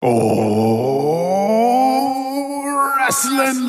[0.00, 0.14] Oh,
[2.98, 3.67] wrestling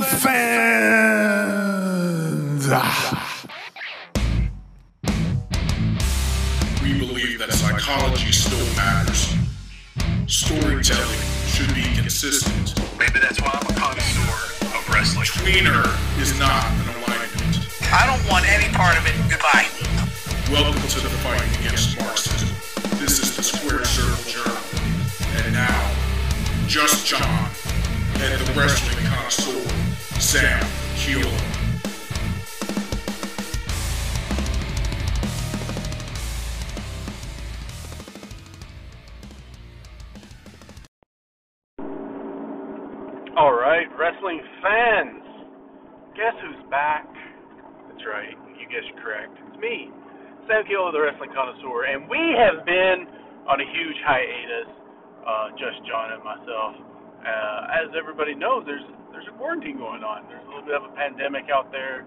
[50.49, 53.05] Sam Kilo, the wrestling connoisseur, and we have been
[53.45, 54.73] on a huge hiatus.
[55.21, 56.73] Uh, just John and myself.
[57.21, 58.81] Uh, as everybody knows, there's
[59.13, 60.25] there's a quarantine going on.
[60.25, 62.01] There's a little bit of a pandemic out there,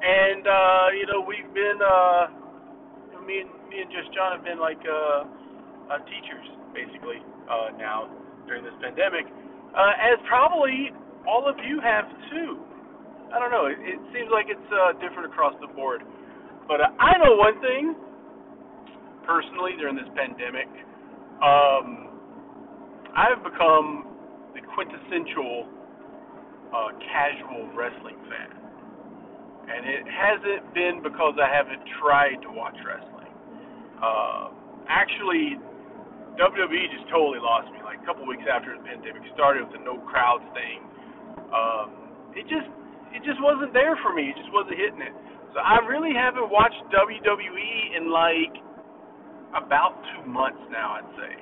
[0.00, 2.32] and uh, you know we've been uh,
[3.28, 5.28] me and me and just John have been like uh,
[5.92, 7.20] uh, teachers basically
[7.52, 8.08] uh, now
[8.48, 9.28] during this pandemic
[9.76, 10.88] uh, as probably
[11.28, 12.64] all of you have too.
[13.28, 13.68] I don't know.
[13.68, 16.00] It, it seems like it's uh, different across the board.
[16.68, 17.96] But uh, I know one thing
[19.24, 20.68] personally during this pandemic.
[21.40, 22.12] Um,
[23.16, 24.04] I've become
[24.52, 25.66] the quintessential
[26.68, 28.52] uh, casual wrestling fan.
[29.68, 33.32] And it hasn't been because I haven't tried to watch wrestling.
[34.00, 34.52] Uh,
[34.88, 35.60] actually,
[36.40, 37.80] WWE just totally lost me.
[37.84, 40.84] Like a couple weeks after the pandemic started with the no crowds thing,
[41.52, 41.88] um,
[42.32, 42.68] it just
[43.12, 44.32] it just wasn't there for me.
[44.32, 45.12] It just wasn't hitting it.
[45.54, 48.54] So I really haven't watched WWE in like
[49.56, 51.00] about two months now.
[51.00, 51.34] I'd say.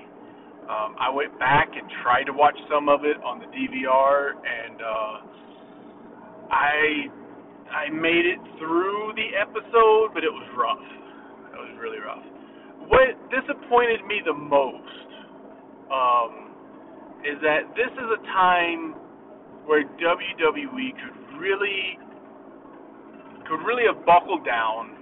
[0.66, 4.78] Um, I went back and tried to watch some of it on the DVR, and
[4.82, 5.14] uh,
[6.50, 7.06] I
[7.70, 10.82] I made it through the episode, but it was rough.
[11.54, 12.22] It was really rough.
[12.90, 15.08] What disappointed me the most
[15.90, 16.50] um,
[17.22, 18.94] is that this is a time
[19.66, 21.98] where WWE could really
[23.48, 24.96] could really have buckled down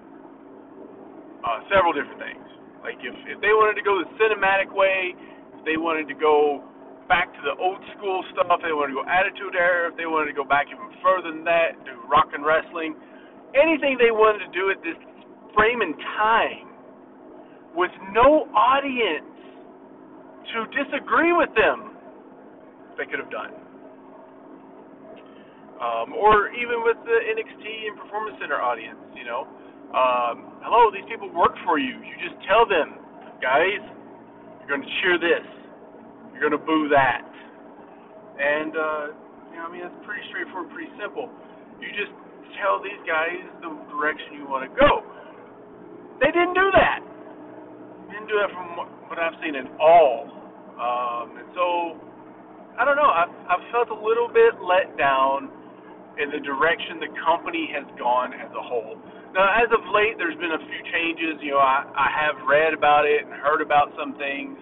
[1.44, 2.46] uh, several different things.
[2.84, 5.16] Like if if they wanted to go the cinematic way,
[5.56, 6.60] if they wanted to go
[7.08, 10.08] back to the old school stuff, if they wanted to go Attitude Era, if they
[10.08, 12.96] wanted to go back even further than that, do rock and wrestling,
[13.56, 14.96] anything they wanted to do at this
[15.56, 16.68] frame in time
[17.76, 19.28] with no audience
[20.52, 21.96] to disagree with them,
[22.96, 23.63] they could have done.
[25.74, 29.44] Um, or even with the NXT and Performance Center audience, you know.
[29.94, 31.98] Um, hello, these people work for you.
[32.02, 32.98] You just tell them,
[33.42, 33.82] guys,
[34.58, 35.46] you're going to cheer this,
[36.30, 37.26] you're going to boo that.
[38.38, 39.04] And, uh,
[39.54, 41.30] you know, I mean, it's pretty straightforward, pretty simple.
[41.78, 42.10] You just
[42.58, 45.06] tell these guys the direction you want to go.
[46.18, 47.02] They didn't do that.
[48.10, 48.66] Didn't do that from
[49.10, 50.30] what I've seen at all.
[50.74, 51.98] Um, and so,
[52.74, 53.10] I don't know.
[53.10, 55.50] I've, I've felt a little bit let down
[56.20, 58.98] in the direction the company has gone as a whole.
[59.34, 61.42] Now, as of late, there's been a few changes.
[61.42, 64.54] You know, I, I have read about it and heard about some things.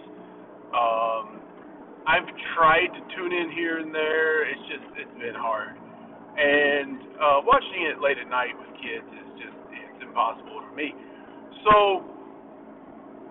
[0.73, 1.45] Um,
[2.09, 2.27] I've
[2.57, 4.49] tried to tune in here and there.
[4.49, 9.29] It's just it's been hard, and uh, watching it late at night with kids is
[9.45, 10.97] just it's impossible for me.
[11.69, 12.03] So,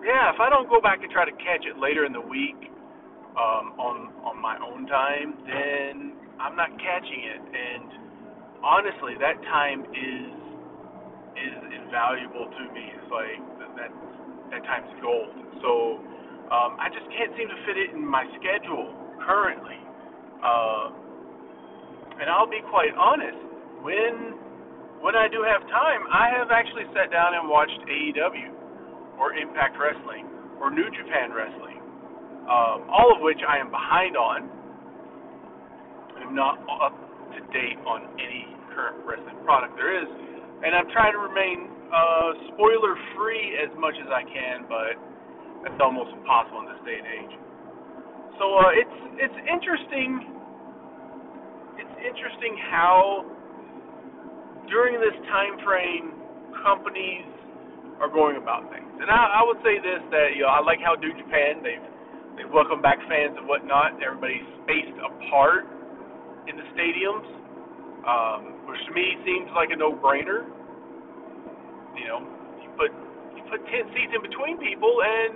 [0.05, 2.69] yeah, if I don't go back and try to catch it later in the week
[3.33, 8.10] um, on on my own time, then I'm not catching it, and
[8.63, 10.29] honestly, that time is
[11.37, 12.85] is invaluable to me.
[12.93, 13.41] It's like
[13.77, 13.91] that
[14.53, 15.33] that time's gold.
[15.61, 16.01] So
[16.53, 18.93] um, I just can't seem to fit it in my schedule
[19.25, 19.79] currently.
[20.41, 20.85] Uh,
[22.21, 23.37] and I'll be quite honest,
[23.81, 24.37] when
[25.01, 29.73] when I do have time, I have actually sat down and watched AEW or Impact
[29.81, 30.29] Wrestling
[30.61, 31.81] or New Japan Wrestling,
[32.45, 34.45] um, all of which I am behind on.
[36.21, 36.93] I'm not up
[37.35, 40.07] to date on any current wrestling product there is,
[40.63, 44.95] and I'm trying to remain uh, spoiler free as much as I can, but
[45.63, 47.33] that's almost impossible in this day and age.
[48.39, 50.25] So uh, it's it's interesting.
[51.77, 53.25] It's interesting how
[54.71, 56.15] during this time frame
[56.63, 57.27] companies
[57.99, 60.79] are going about things, and I, I would say this that you know I like
[60.79, 61.85] how New Japan they've
[62.39, 63.99] they've welcomed back fans and whatnot.
[63.99, 65.67] Everybody's spaced apart
[66.47, 67.41] in the stadiums
[68.05, 70.49] um, which to me seems like a no-brainer.
[71.93, 72.19] You know,
[72.57, 72.89] you put
[73.37, 75.33] you put ten seats in between people, and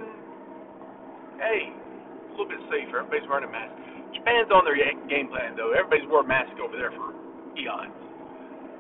[1.38, 3.06] hey, a little bit safer.
[3.06, 3.76] Everybody's wearing a mask.
[4.18, 5.76] Japan's on their game plan though.
[5.78, 7.14] Everybody's wore a mask over there for
[7.60, 7.94] eons.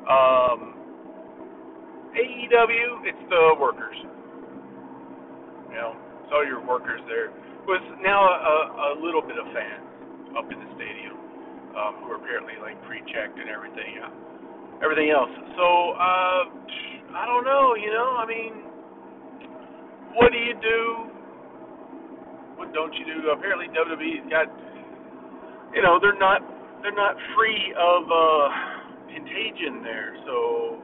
[0.08, 0.60] Um,
[2.16, 3.98] AEW, it's the workers.
[5.70, 5.94] You know,
[6.24, 7.30] it's all your workers there.
[7.68, 9.84] With now a, a little bit of fans
[10.38, 11.25] up in the stadium
[11.76, 14.00] um, who are apparently like pre-checked and everything.
[14.00, 14.10] Uh,
[14.84, 15.32] everything else.
[15.56, 16.42] So uh,
[17.16, 17.76] I don't know.
[17.76, 18.54] You know, I mean,
[20.16, 20.80] what do you do?
[22.56, 23.30] What don't you do?
[23.32, 24.48] Apparently WWE's got.
[25.76, 26.40] You know, they're not
[26.82, 28.48] they're not free of uh,
[29.12, 30.16] contagion there.
[30.26, 30.80] So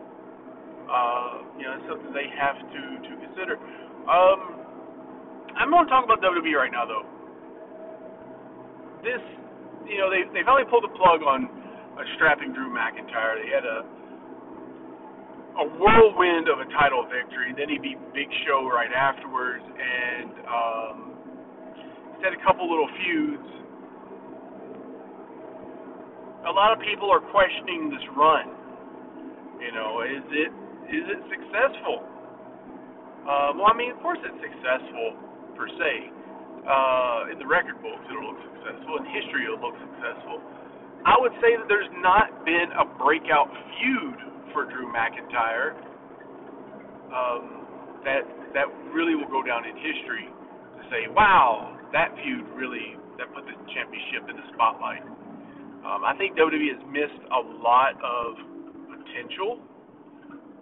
[0.92, 3.56] uh, you know, it's something they have to to consider.
[4.08, 4.62] Um,
[5.56, 7.06] I'm going to talk about WWE right now, though.
[9.04, 9.22] This,
[9.88, 11.50] you know, they they finally pulled the plug on
[11.98, 13.38] uh, strapping Drew McIntyre.
[13.42, 13.80] They had a
[15.60, 17.52] a whirlwind of a title victory.
[17.58, 20.96] Then he beat Big Show right afterwards, and um,
[22.16, 23.50] he's had a couple little feuds.
[26.48, 28.48] A lot of people are questioning this run.
[29.62, 30.52] You know, is it
[30.90, 32.02] is it successful?
[33.22, 35.14] Uh, well, I mean, of course it's successful
[35.54, 36.21] per se.
[36.62, 39.02] Uh, in the record books, it'll look successful.
[39.02, 40.38] In history, it'll look successful.
[41.02, 44.20] I would say that there's not been a breakout feud
[44.54, 45.74] for Drew McIntyre
[47.10, 47.66] um,
[48.06, 48.22] that
[48.54, 53.46] that really will go down in history to say, wow, that feud really that put
[53.50, 55.02] the championship in the spotlight.
[55.82, 58.38] Um, I think WWE has missed a lot of
[58.94, 59.58] potential.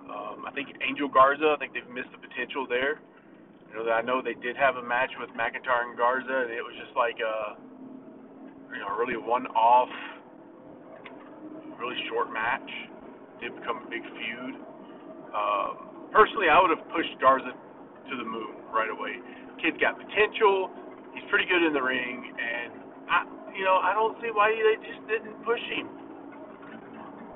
[0.08, 3.04] Um, I think Angel Garza, I think they've missed the potential there.
[3.70, 6.66] You know, I know they did have a match with McIntyre and Garza, and it
[6.66, 7.56] was just like a,
[8.74, 9.90] you know, really one-off,
[11.78, 12.66] really short match.
[13.38, 14.56] It did become a big feud.
[15.30, 19.22] Um, personally, I would have pushed Garza to the moon right away.
[19.62, 20.74] Kid's got potential.
[21.14, 22.74] He's pretty good in the ring, and
[23.06, 25.88] I, you know, I don't see why they just didn't push him.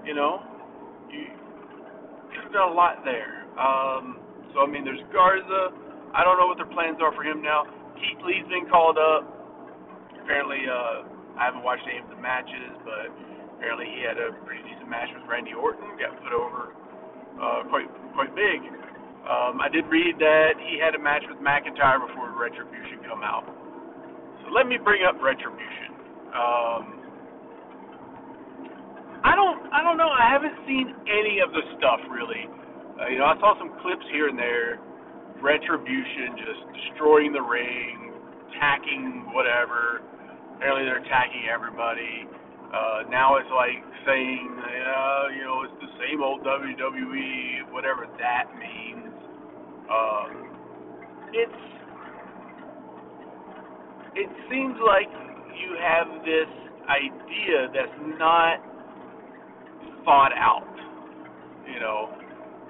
[0.05, 0.41] You know,
[1.13, 1.29] you
[2.33, 3.45] could have done a lot there.
[3.53, 4.17] Um,
[4.53, 5.82] so I mean, there's Garza.
[6.13, 7.65] I don't know what their plans are for him now.
[7.97, 9.25] Keith Lee's been called up.
[10.21, 11.09] Apparently, uh,
[11.41, 13.09] I haven't watched any of the matches, but
[13.57, 15.97] apparently he had a pretty decent match with Randy Orton.
[15.97, 16.77] Got put over
[17.41, 18.61] uh, quite quite big.
[19.25, 23.47] Um, I did read that he had a match with McIntyre before Retribution come out.
[24.43, 25.97] So let me bring up Retribution.
[26.29, 26.83] Um,
[29.25, 30.13] I don't I don't know.
[30.13, 32.45] I haven't seen any of the stuff really.
[33.01, 34.77] Uh, you know, I saw some clips here and there
[35.43, 38.15] Retribution just destroying the ring,
[38.47, 39.99] attacking whatever.
[40.55, 42.31] Apparently they're attacking everybody.
[42.71, 48.47] Uh, now it's like saying, uh, you know, it's the same old WWE, whatever that
[48.55, 49.13] means.
[49.91, 50.31] Um,
[51.33, 51.61] it's
[54.15, 55.11] it seems like
[55.59, 56.49] you have this
[56.87, 58.63] idea that's not
[60.05, 60.69] thought out.
[61.67, 62.22] You know,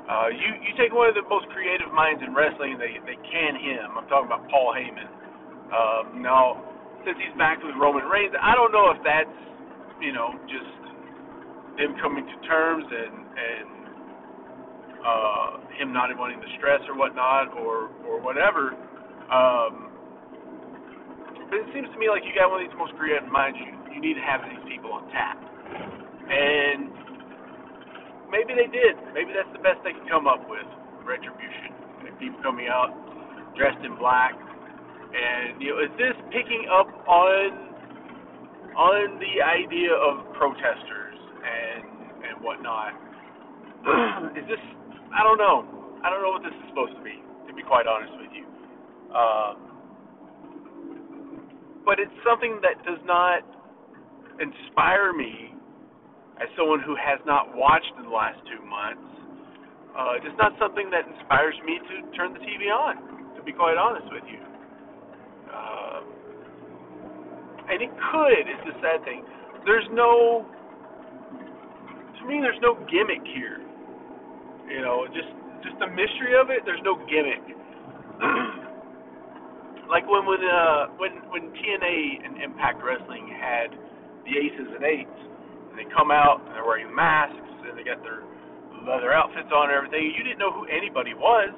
[0.04, 3.56] uh, you you take one of the most creative minds in wrestling, they they can
[3.56, 3.96] him.
[3.96, 5.08] I'm talking about Paul Heyman.
[5.72, 6.60] Um, now,
[7.08, 9.32] since he's back with Roman Reigns, I don't know if that's
[10.04, 10.76] you know just
[11.80, 13.70] them coming to terms and and
[15.08, 18.76] uh, him not wanting the stress or whatnot or or whatever.
[19.32, 19.88] Um,
[21.48, 23.56] but it seems to me like you got one of these most creative minds.
[23.56, 25.40] You you need to have these people on tap,
[26.28, 27.03] and
[28.34, 28.98] maybe they did.
[29.14, 30.66] Maybe that's the best they can come up with.
[31.06, 31.78] Retribution.
[32.10, 32.90] And people coming out
[33.54, 34.34] dressed in black.
[34.34, 37.70] And you know, is this picking up on
[38.74, 41.86] on the idea of protesters and
[42.26, 42.98] and whatnot?
[44.34, 44.64] is this?
[45.14, 45.70] I don't know.
[46.02, 47.22] I don't know what this is supposed to be.
[47.48, 48.50] To be quite honest with you.
[49.14, 49.56] Um,
[51.86, 53.46] but it's something that does not
[54.42, 55.53] inspire me
[56.42, 59.06] as someone who has not watched in the last two months,
[59.94, 63.78] uh, it's not something that inspires me to turn the TV on, to be quite
[63.78, 64.42] honest with you.
[65.54, 66.02] Uh,
[67.70, 69.22] and it could, it's the sad thing.
[69.66, 70.46] There's no,
[72.18, 73.62] to me, there's no gimmick here.
[74.68, 75.30] You know, just
[75.62, 76.64] just the mystery of it.
[76.66, 77.44] There's no gimmick.
[79.92, 83.72] like when when uh when when TNA and Impact Wrestling had
[84.26, 85.20] the Aces and Eights,
[85.74, 87.34] and they come out and they're wearing masks
[87.66, 88.22] and they got their
[88.86, 90.14] leather outfits on and everything.
[90.14, 91.50] You didn't know who anybody was.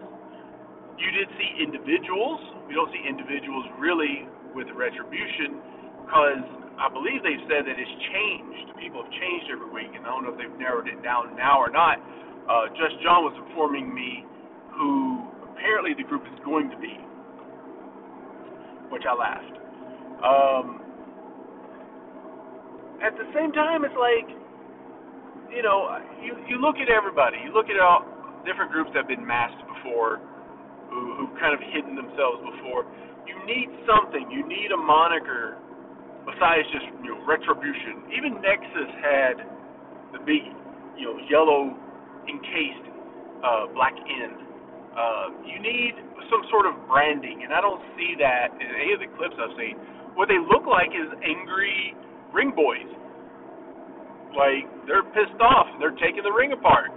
[0.95, 2.39] You did see individuals.
[2.72, 4.24] You don't see individuals really
[4.55, 5.60] with retribution
[6.07, 6.48] because
[6.79, 8.79] I believe they've said that it's changed.
[8.79, 11.60] People have changed every week, and I don't know if they've narrowed it down now
[11.60, 12.00] or not.
[12.48, 14.24] Uh, Just John was informing me
[14.72, 16.95] who apparently the group is going to be,
[18.91, 19.55] which I laughed.
[20.24, 20.85] Um,
[23.06, 24.26] at the same time, it's like,
[25.54, 25.94] you know,
[26.26, 27.38] you you look at everybody.
[27.46, 28.02] You look at all
[28.50, 30.18] different groups that have been masked before,
[30.90, 32.90] who who've kind of hidden themselves before.
[33.30, 34.26] You need something.
[34.34, 35.62] You need a moniker
[36.26, 38.10] besides just you know retribution.
[38.10, 39.36] Even Nexus had
[40.18, 40.50] the big,
[40.98, 41.78] you know, yellow
[42.26, 42.90] encased
[43.46, 44.42] uh, black end.
[44.98, 45.94] Uh, you need
[46.34, 49.54] some sort of branding, and I don't see that in any of the clips I've
[49.60, 49.78] seen.
[50.18, 51.94] What they look like is angry
[52.36, 52.92] ring boys.
[54.36, 55.68] Like they're pissed off.
[55.80, 56.92] They're taking the ring apart.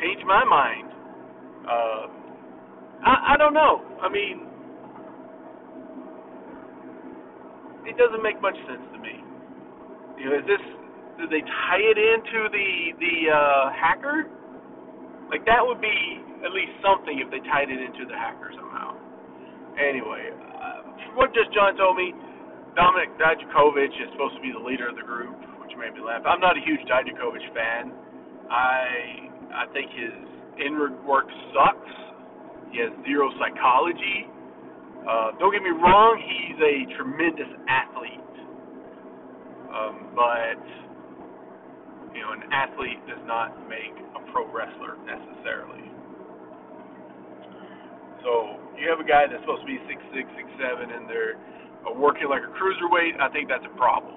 [0.00, 0.88] Change my mind.
[1.68, 2.06] Uh,
[3.04, 3.84] I I don't know.
[4.00, 4.48] I mean,
[7.84, 9.20] it doesn't make much sense to me.
[10.16, 10.64] You know, is this
[11.20, 12.68] did they tie it into the
[12.98, 14.24] the uh, hacker?
[15.28, 18.96] Like that would be at least something if they tied it into the hacker somehow.
[19.76, 22.14] Anyway, uh, what just John told me,
[22.74, 26.26] Dominik Dijakovic is supposed to be the leader of the group, which made me laugh.
[26.26, 27.94] I'm not a huge Dijakovic fan.
[28.50, 30.14] I I think his
[30.58, 31.94] inward work sucks.
[32.74, 34.26] He has zero psychology.
[35.06, 38.24] Uh, don't get me wrong, he's a tremendous athlete.
[39.70, 40.58] Um, but
[42.16, 45.90] you know, an athlete does not make a pro wrestler necessarily.
[48.24, 51.36] So you have a guy that's supposed to be six six, six seven, and they're
[51.86, 53.20] uh, working like a cruiserweight.
[53.20, 54.14] I think that's a problem.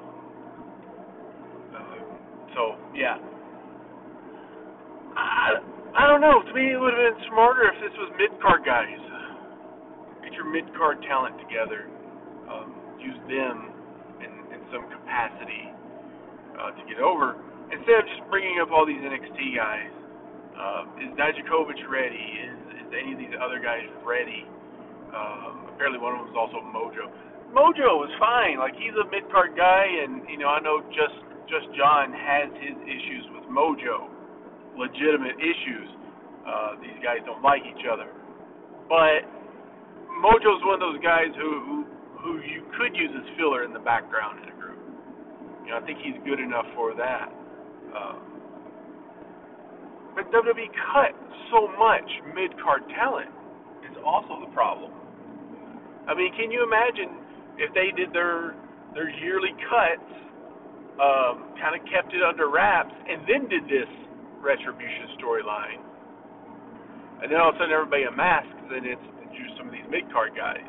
[1.75, 1.99] Uh,
[2.55, 3.17] so yeah,
[5.15, 5.59] I
[5.97, 6.41] I don't know.
[6.41, 9.01] To me, it would have been smarter if this was mid card guys.
[10.23, 11.89] Get your mid card talent together.
[12.49, 13.73] Um, use them
[14.21, 15.73] in in some capacity
[16.59, 17.35] uh, to get over
[17.71, 19.91] instead of just bringing up all these NXT guys.
[20.57, 22.25] Uh, is Dijakovic ready?
[22.45, 24.45] Is is any of these other guys ready?
[25.13, 27.07] Um, apparently, one of them is also Mojo.
[27.55, 28.59] Mojo was fine.
[28.59, 31.15] Like he's a mid card guy, and you know I know just
[31.47, 34.11] just John has his issues with Mojo,
[34.75, 35.87] legitimate issues.
[36.43, 38.11] Uh, these guys don't like each other,
[38.87, 39.23] but
[40.19, 41.77] Mojo's one of those guys who who,
[42.19, 44.79] who you could use as filler in the background in a group.
[45.63, 47.31] You know I think he's good enough for that.
[47.95, 48.27] Um,
[50.15, 51.15] but WWE cut
[51.51, 53.31] so much mid card talent
[53.87, 54.91] is also the problem.
[56.07, 57.26] I mean, can you imagine
[57.57, 58.55] if they did their
[58.93, 60.09] their yearly cuts,
[60.97, 63.89] um, kind of kept it under wraps, and then did this
[64.41, 65.81] retribution storyline,
[67.21, 70.05] and then all of a sudden everybody unmasks, and it's just some of these mid
[70.13, 70.65] card guys.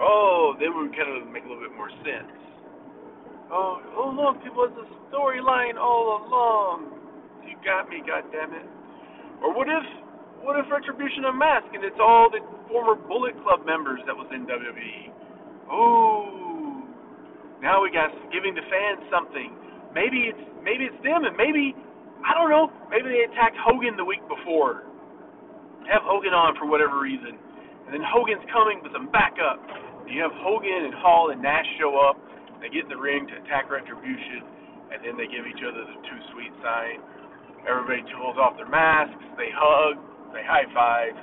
[0.00, 2.32] Oh, then would kind of make a little bit more sense.
[3.48, 6.92] Oh, oh look, it was a storyline all along.
[7.48, 8.66] You got me, goddammit.
[9.40, 9.84] Or what if
[10.44, 14.44] what if Retribution Unmasked and it's all the former Bullet Club members that was in
[14.44, 15.15] WWE?
[15.70, 16.84] Oh,
[17.62, 19.50] now we got giving the fans something.
[19.94, 21.74] Maybe it's maybe it's them, and maybe
[22.22, 22.70] I don't know.
[22.90, 24.86] Maybe they attacked Hogan the week before.
[25.90, 27.38] Have Hogan on for whatever reason,
[27.86, 29.62] and then Hogan's coming with some backup.
[30.06, 32.18] You have Hogan and Hall and Nash show up.
[32.62, 34.42] They get in the ring to attack Retribution,
[34.90, 37.02] and then they give each other the too sweet sign.
[37.66, 39.98] Everybody pulls off their masks, they hug,
[40.30, 41.14] they high five,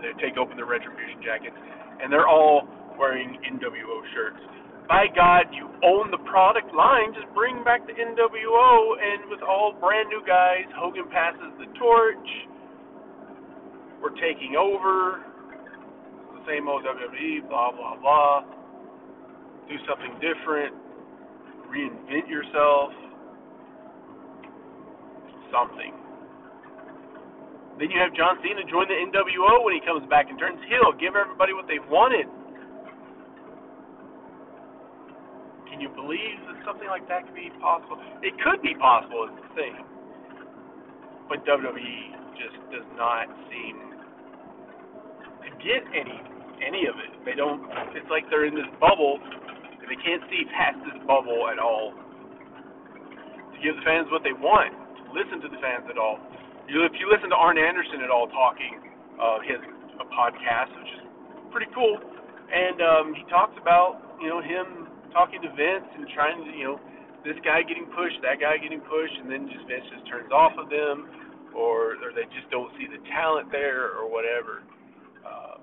[0.00, 1.56] they take open their Retribution jackets,
[2.00, 4.42] and they're all wearing NWO shirts.
[4.88, 7.14] By God, you own the product line.
[7.16, 12.28] Just bring back the NWO, and with all brand new guys, Hogan passes the torch.
[14.02, 15.24] We're taking over.
[16.28, 18.64] It's The same old WWE, blah blah blah
[19.68, 20.76] do something different,
[21.72, 22.92] reinvent yourself,
[25.48, 25.92] something.
[27.80, 30.94] Then you have John Cena join the NWO when he comes back and turns heel,
[31.00, 32.28] give everybody what they've wanted.
[35.74, 37.98] Can you believe that something like that could be possible?
[38.22, 39.74] It could be possible, is the thing.
[41.26, 41.98] But WWE
[42.38, 43.82] just does not seem
[45.42, 46.14] to get any
[46.62, 47.10] any of it.
[47.26, 47.66] They don't.
[47.90, 51.90] It's like they're in this bubble and they can't see past this bubble at all.
[53.50, 56.22] To give the fans what they want, to listen to the fans at all.
[56.70, 58.78] You, if you listen to Arn Anderson at all talking,
[59.18, 59.58] uh, has
[59.98, 61.04] a podcast which is
[61.50, 66.42] pretty cool, and um, he talks about you know him talking to Vince and trying
[66.42, 66.78] to you know
[67.22, 70.52] this guy getting pushed, that guy getting pushed, and then just Vince just turns off
[70.58, 71.08] of them,
[71.54, 74.66] or or they just don't see the talent there, or whatever.
[75.22, 75.56] Uh,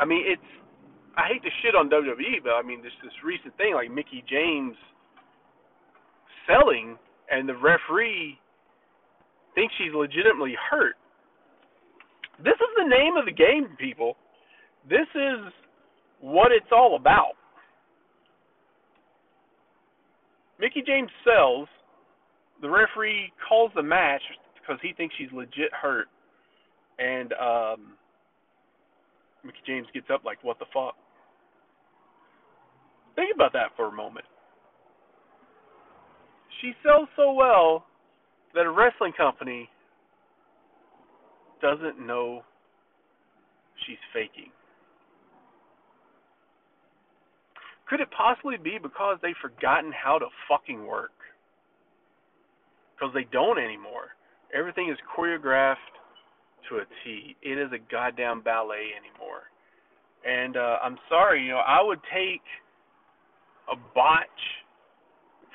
[0.00, 0.50] I mean, it's
[1.14, 4.24] I hate to shit on WWE, but I mean this this recent thing like Mickie
[4.26, 4.74] James
[6.48, 6.98] selling
[7.30, 8.38] and the referee
[9.54, 10.96] thinks she's legitimately hurt.
[12.38, 14.16] This is the name of the game, people.
[14.88, 15.52] This is
[16.20, 17.36] what it's all about.
[20.62, 21.68] Mickie James sells.
[22.62, 24.22] The referee calls the match
[24.54, 26.06] because he thinks she's legit hurt,
[27.00, 27.94] and um,
[29.44, 30.94] Mickie James gets up like, "What the fuck?"
[33.16, 34.24] Think about that for a moment.
[36.60, 37.84] She sells so well
[38.54, 39.68] that a wrestling company
[41.60, 42.42] doesn't know
[43.84, 44.52] she's faking.
[47.92, 51.12] Could it possibly be because they've forgotten how to fucking work?
[52.96, 54.16] Because they don't anymore.
[54.56, 55.92] Everything is choreographed
[56.70, 57.36] to a T.
[57.42, 59.44] It is a goddamn ballet anymore.
[60.24, 62.40] And uh, I'm sorry, you know, I would take
[63.70, 64.26] a botch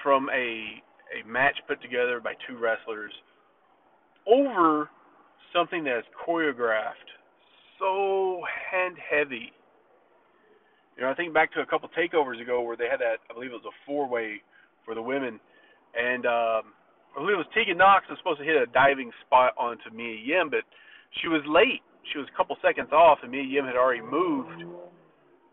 [0.03, 3.13] from a a match put together by two wrestlers
[4.27, 4.91] over
[5.56, 7.10] something that's choreographed
[7.79, 9.53] so hand heavy
[10.98, 13.22] you know, I think back to a couple takeovers ago where they had that.
[13.30, 14.42] I believe it was a four-way
[14.84, 15.39] for the women,
[15.94, 16.74] and um,
[17.13, 20.18] I believe it was Tegan Nox was supposed to hit a diving spot onto Mia
[20.18, 20.66] Yim, but
[21.22, 21.86] she was late.
[22.12, 24.66] She was a couple seconds off, and Mia Yim had already moved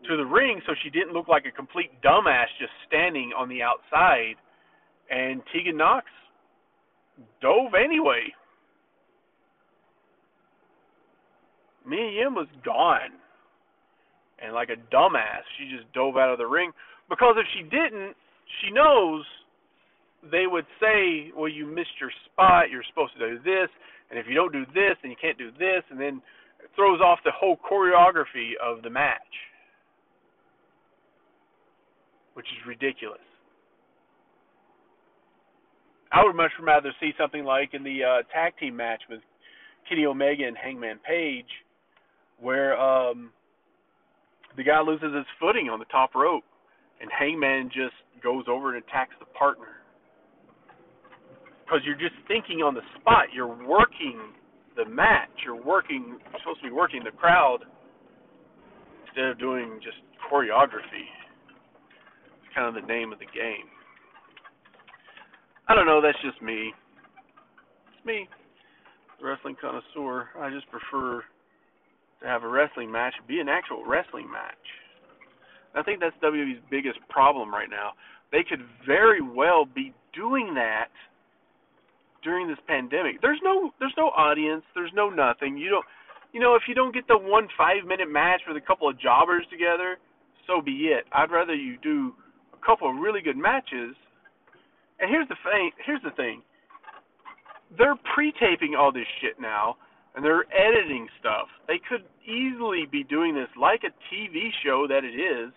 [0.09, 3.61] to the ring, so she didn't look like a complete dumbass just standing on the
[3.61, 4.35] outside.
[5.11, 6.05] And Tegan Nox
[7.41, 8.33] dove anyway.
[11.85, 13.13] Mia Yim was gone
[14.45, 16.71] and like a dumbass, she just dove out of the ring
[17.09, 18.15] because if she didn't,
[18.61, 19.25] she knows
[20.31, 22.69] they would say, "Well, you missed your spot.
[22.69, 23.69] You're supposed to do this,
[24.09, 26.21] and if you don't do this, then you can't do this," and then
[26.63, 29.21] it throws off the whole choreography of the match,
[32.33, 33.21] which is ridiculous.
[36.11, 39.21] I would much rather see something like in the uh, tag team match with
[39.89, 41.49] Kenny Omega and Hangman Page,
[42.39, 43.31] where um,
[44.57, 46.43] the guy loses his footing on the top rope,
[47.01, 49.83] and Hangman just goes over and attacks the partner.
[51.63, 53.33] Because you're just thinking on the spot.
[53.33, 54.19] You're working
[54.77, 55.33] the match.
[55.43, 56.19] You're working.
[56.19, 57.65] You're supposed to be working the crowd
[59.07, 59.97] instead of doing just
[60.31, 61.09] choreography.
[62.43, 63.67] It's kind of the name of the game.
[65.67, 66.01] I don't know.
[66.01, 66.71] That's just me.
[67.95, 68.29] It's me,
[69.19, 70.29] the wrestling connoisseur.
[70.39, 71.23] I just prefer
[72.25, 74.65] to have a wrestling match be an actual wrestling match.
[75.75, 77.91] I think that's WWE's biggest problem right now.
[78.31, 80.89] They could very well be doing that
[82.23, 83.21] during this pandemic.
[83.21, 85.57] There's no there's no audience, there's no nothing.
[85.57, 85.85] You don't
[86.33, 88.99] you know, if you don't get the one five minute match with a couple of
[88.99, 89.97] jobbers together,
[90.47, 91.05] so be it.
[91.13, 92.13] I'd rather you do
[92.53, 93.95] a couple of really good matches.
[94.99, 96.41] And here's the thing here's the thing.
[97.77, 99.77] They're pre taping all this shit now
[100.15, 101.47] and they're editing stuff.
[101.67, 105.51] They could easily be doing this like a TV show that it is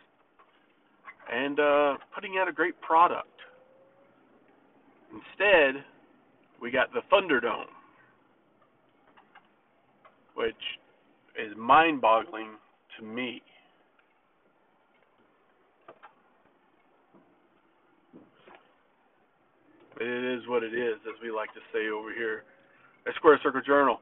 [1.32, 3.28] and uh, putting out a great product.
[5.12, 5.84] Instead,
[6.60, 7.64] we got the Thunderdome,
[10.34, 10.54] which
[11.36, 12.50] is mind boggling
[12.98, 13.42] to me.
[19.94, 22.44] But it is what it is, as we like to say over here
[23.06, 24.00] at Squared Circle Journal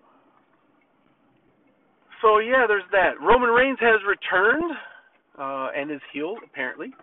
[2.22, 3.20] so yeah, there's that.
[3.20, 4.72] Roman Reigns has returned
[5.38, 6.94] uh, and is healed apparently.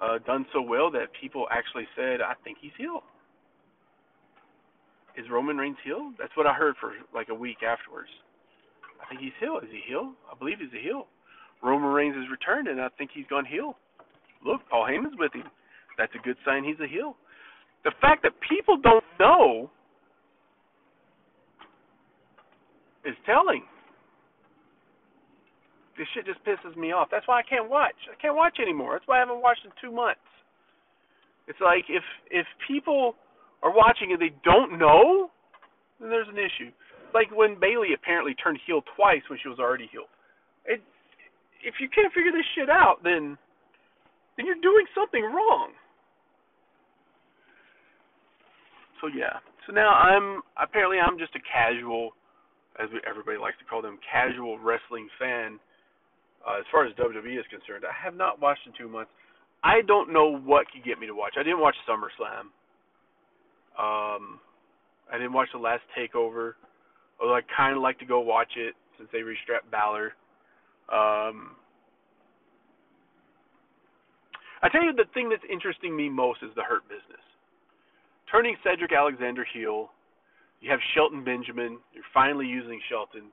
[0.00, 3.02] Uh, done so well that people actually said, "I think he's healed."
[5.16, 6.14] Is Roman Reigns healed?
[6.18, 8.10] That's what I heard for like a week afterwards.
[9.00, 9.62] I think he's healed.
[9.64, 10.14] Is he healed?
[10.30, 11.06] I believe he's a heel.
[11.62, 13.76] Roman Reigns has returned, and I think he's gone heel.
[14.44, 15.44] Look, Paul Heyman's with him.
[15.98, 17.16] That's a good sign he's a heel.
[17.84, 19.70] The fact that people don't know
[23.04, 23.64] is telling
[25.98, 27.08] this shit just pisses me off.
[27.10, 27.96] That's why I can't watch.
[28.08, 28.96] I can't watch anymore.
[28.96, 30.24] That's why I haven't watched in two months.
[31.48, 33.14] It's like if if people
[33.62, 35.30] are watching and they don't know,
[36.00, 36.72] then there's an issue.
[37.12, 40.10] Like when Bayley apparently turned heel twice when she was already healed.
[40.64, 40.80] It
[41.62, 43.36] if you can't figure this shit out, then
[44.36, 45.76] then you're doing something wrong.
[49.00, 49.44] So yeah.
[49.66, 52.16] So now I'm apparently I'm just a casual,
[52.80, 55.60] as everybody likes to call them, casual wrestling fan
[56.46, 59.10] uh, as far as WWE is concerned, I have not watched in two months.
[59.62, 61.34] I don't know what could get me to watch.
[61.38, 62.50] I didn't watch SummerSlam.
[63.78, 64.40] Um,
[65.10, 66.54] I didn't watch the last Takeover,
[67.20, 70.14] although I kind of like to go watch it since they restrapped Balor.
[70.92, 71.56] Um,
[74.62, 77.22] I tell you, the thing that's interesting me most is the Hurt Business.
[78.30, 79.90] Turning Cedric Alexander heel.
[80.60, 81.78] You have Shelton Benjamin.
[81.92, 83.30] You're finally using Shelton.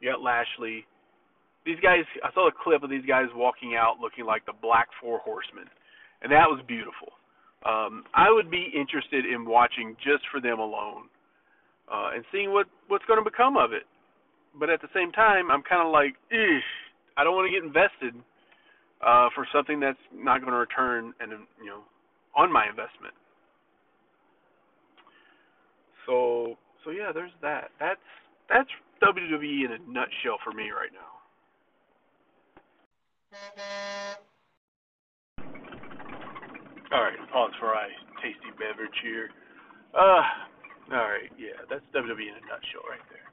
[0.00, 0.86] You got Lashley
[1.64, 2.04] these guys.
[2.24, 5.68] I saw a clip of these guys walking out looking like the Black Four Horsemen,
[6.22, 7.12] and that was beautiful.
[7.66, 11.12] Um, I would be interested in watching just for them alone,
[11.92, 13.84] uh, and seeing what what's going to become of it.
[14.58, 16.70] But at the same time, I'm kind of like, Eesh,
[17.16, 18.18] I don't want to get invested
[19.04, 21.84] uh, for something that's not going to return and you know
[22.36, 23.14] on my investment.
[26.06, 27.70] So so yeah, there's that.
[27.78, 28.00] That's
[28.48, 28.70] that's
[29.02, 31.19] WWE in a nutshell for me right now.
[36.92, 37.86] All right, pause for a
[38.20, 39.30] tasty beverage here.
[39.94, 40.22] Uh,
[40.92, 43.30] all right, yeah, that's WWE in a nutshell right there.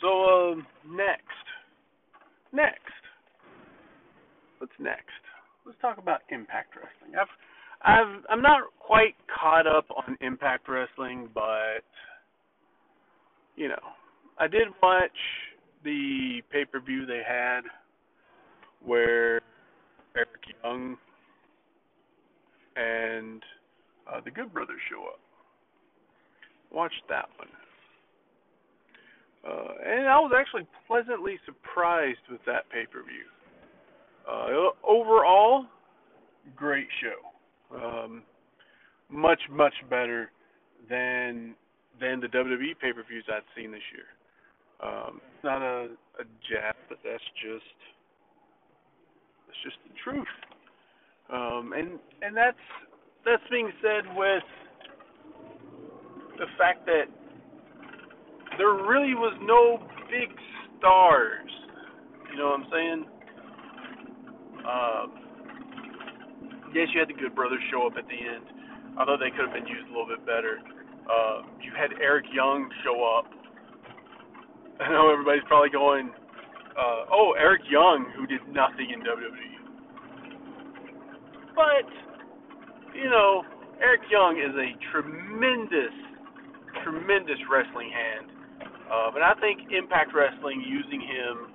[0.00, 1.22] So um, next,
[2.52, 3.02] next,
[4.58, 5.22] what's next?
[5.64, 7.14] Let's talk about Impact Wrestling.
[7.20, 7.28] I've
[7.82, 11.84] I've I'm not quite caught up on Impact Wrestling, but
[13.54, 13.82] you know,
[14.38, 15.10] I did watch
[15.84, 17.60] the pay per view they had
[18.84, 19.40] where
[20.16, 20.28] Eric
[20.62, 20.96] Young
[22.76, 23.42] and
[24.12, 25.20] uh, the Good Brothers show up.
[26.72, 27.48] Watched that one.
[29.42, 33.26] Uh, and I was actually pleasantly surprised with that pay per view.
[34.28, 35.64] Uh, overall,
[36.54, 37.76] great show.
[37.76, 38.22] Um,
[39.08, 40.30] much much better
[40.88, 41.54] than
[42.00, 44.08] than the WWE pay per views I'd seen this year.
[44.82, 45.88] Um, it's not a,
[46.20, 47.64] a jab, but that's just
[49.62, 50.34] just the truth.
[51.30, 52.58] Um, and and that's
[53.24, 54.42] that's being said with
[56.38, 57.04] the fact that
[58.58, 59.78] there really was no
[60.10, 60.28] big
[60.78, 61.50] stars.
[62.32, 63.04] You know what I'm saying?
[64.60, 65.06] Um,
[66.74, 68.44] yes, you had the Good Brothers show up at the end.
[68.98, 70.58] I thought they could have been used a little bit better.
[71.06, 73.26] Uh, you had Eric Young show up.
[74.80, 76.10] I know everybody's probably going,
[76.76, 79.49] uh, "Oh, Eric Young, who did nothing in WWE."
[81.60, 83.44] But you know,
[83.84, 85.92] Eric Young is a tremendous,
[86.80, 88.32] tremendous wrestling hand.
[88.88, 91.52] Uh, but I think Impact Wrestling using him,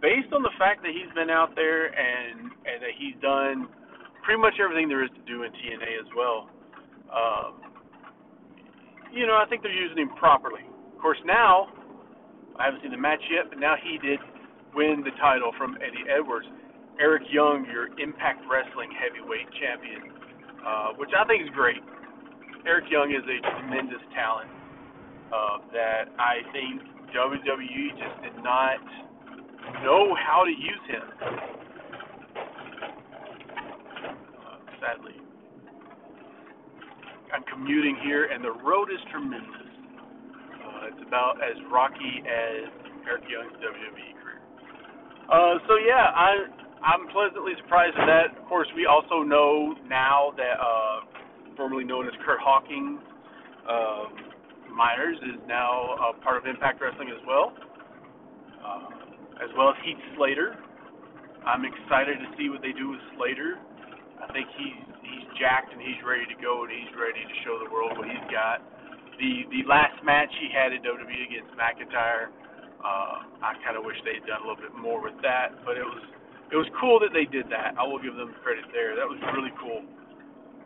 [0.00, 3.68] based on the fact that he's been out there and and that he's done
[4.24, 6.48] pretty much everything there is to do in TNA as well.
[7.12, 7.52] Um,
[9.12, 10.64] you know, I think they're using him properly.
[10.96, 11.68] Of course, now
[12.58, 14.18] I haven't seen the match yet, but now he did
[14.74, 16.48] win the title from Eddie Edwards.
[16.98, 20.12] Eric Young, your Impact Wrestling heavyweight champion,
[20.64, 21.82] uh, which I think is great.
[22.66, 24.50] Eric Young is a tremendous talent
[25.28, 26.82] uh, that I think
[27.12, 28.80] WWE just did not
[29.84, 31.06] know how to use him.
[34.40, 35.20] Uh, sadly,
[37.32, 39.68] I'm commuting here, and the road is tremendous.
[40.64, 42.72] Uh, it's about as rocky as
[43.06, 44.40] Eric Young's WWE career.
[45.28, 48.38] Uh, so yeah, I I'm pleasantly surprised at that.
[48.38, 51.00] Of course, we also know now that uh,
[51.56, 53.00] formerly known as Kurt Hawkins.
[53.66, 54.36] Um,
[54.76, 57.56] Myers is now a part of Impact Wrestling as well,
[58.60, 58.92] uh,
[59.40, 60.52] as well as Heath Slater.
[61.48, 63.56] I'm excited to see what they do with Slater.
[64.20, 67.56] I think he's he's jacked and he's ready to go and he's ready to show
[67.56, 68.60] the world what he's got.
[69.16, 72.28] The the last match he had at WWE against McIntyre,
[72.84, 75.86] uh, I kind of wish they'd done a little bit more with that, but it
[75.88, 76.04] was
[76.52, 77.74] it was cool that they did that.
[77.78, 78.94] I will give them credit there.
[78.94, 79.82] That was really cool.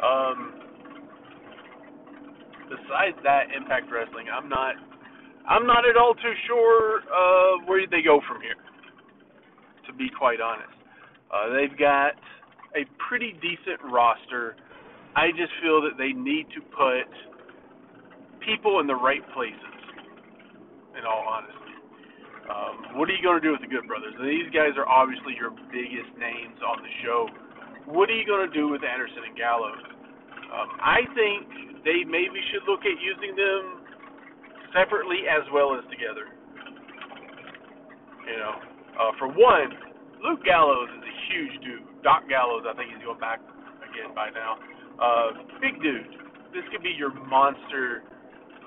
[0.01, 0.61] Um,
[2.69, 4.77] besides that, Impact Wrestling, I'm not,
[5.49, 8.57] I'm not at all too sure uh, where they go from here.
[9.89, 10.71] To be quite honest,
[11.33, 12.15] uh, they've got
[12.77, 14.55] a pretty decent roster.
[15.17, 17.11] I just feel that they need to put
[18.45, 19.59] people in the right places.
[20.99, 21.60] In all honesty,
[22.51, 24.19] um, what are you going to do with the Good Brothers?
[24.19, 27.31] These guys are obviously your biggest names on the show.
[27.87, 29.87] What are you going to do with Anderson and Gallows?
[30.51, 31.47] Um, I think
[31.87, 33.87] they maybe should look at using them
[34.75, 36.27] separately as well as together.
[38.27, 38.55] You know,
[38.99, 39.71] uh, for one,
[40.19, 41.87] Luke Gallows is a huge dude.
[42.03, 43.39] Doc Gallows, I think he's going back
[43.87, 44.59] again by now.
[44.99, 45.29] Uh,
[45.63, 46.19] big dude.
[46.51, 48.03] This could be your monster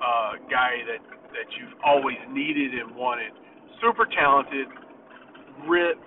[0.00, 3.34] uh, guy that that you've always needed and wanted.
[3.84, 4.66] Super talented,
[5.68, 6.00] ripped.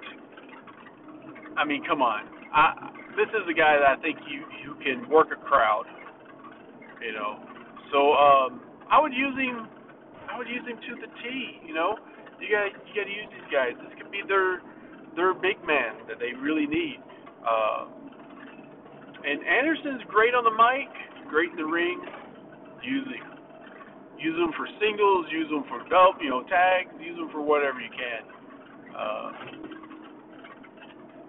[1.58, 2.26] I mean, come on.
[2.50, 5.86] I, this is a guy that I think you you can work a crowd
[7.02, 7.40] you know.
[7.92, 9.68] So um, I would use him.
[10.30, 11.62] I would use him to the T.
[11.66, 11.98] You know,
[12.42, 13.74] you got you got to use these guys.
[13.80, 14.62] This could be their
[15.16, 17.00] their big man that they really need.
[17.46, 17.88] Uh,
[19.24, 20.92] and Anderson's great on the mic,
[21.30, 22.00] great in the ring.
[22.84, 23.37] Use him.
[24.18, 25.30] Use them for singles.
[25.30, 26.90] Use them for belt, you know, tags.
[27.00, 28.22] Use them for whatever you can.
[28.94, 29.30] Uh,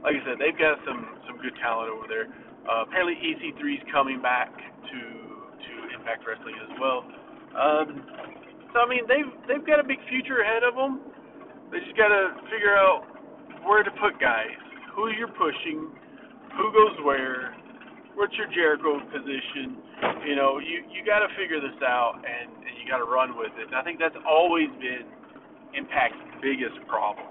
[0.02, 2.32] like I said, they've got some some good talent over there.
[2.64, 5.00] Uh, apparently, EC3 is coming back to
[5.58, 7.04] to Impact Wrestling as well.
[7.52, 7.88] Um,
[8.72, 11.00] so I mean, they've they've got a big future ahead of them.
[11.68, 13.04] They just got to figure out
[13.68, 14.56] where to put guys,
[14.96, 15.92] who you're pushing,
[16.56, 17.52] who goes where,
[18.18, 19.78] what's your Jericho position.
[20.26, 23.38] You know, you you got to figure this out and, and you got to run
[23.38, 23.70] with it.
[23.70, 25.06] And I think that's always been
[25.78, 27.30] Impact's biggest problem.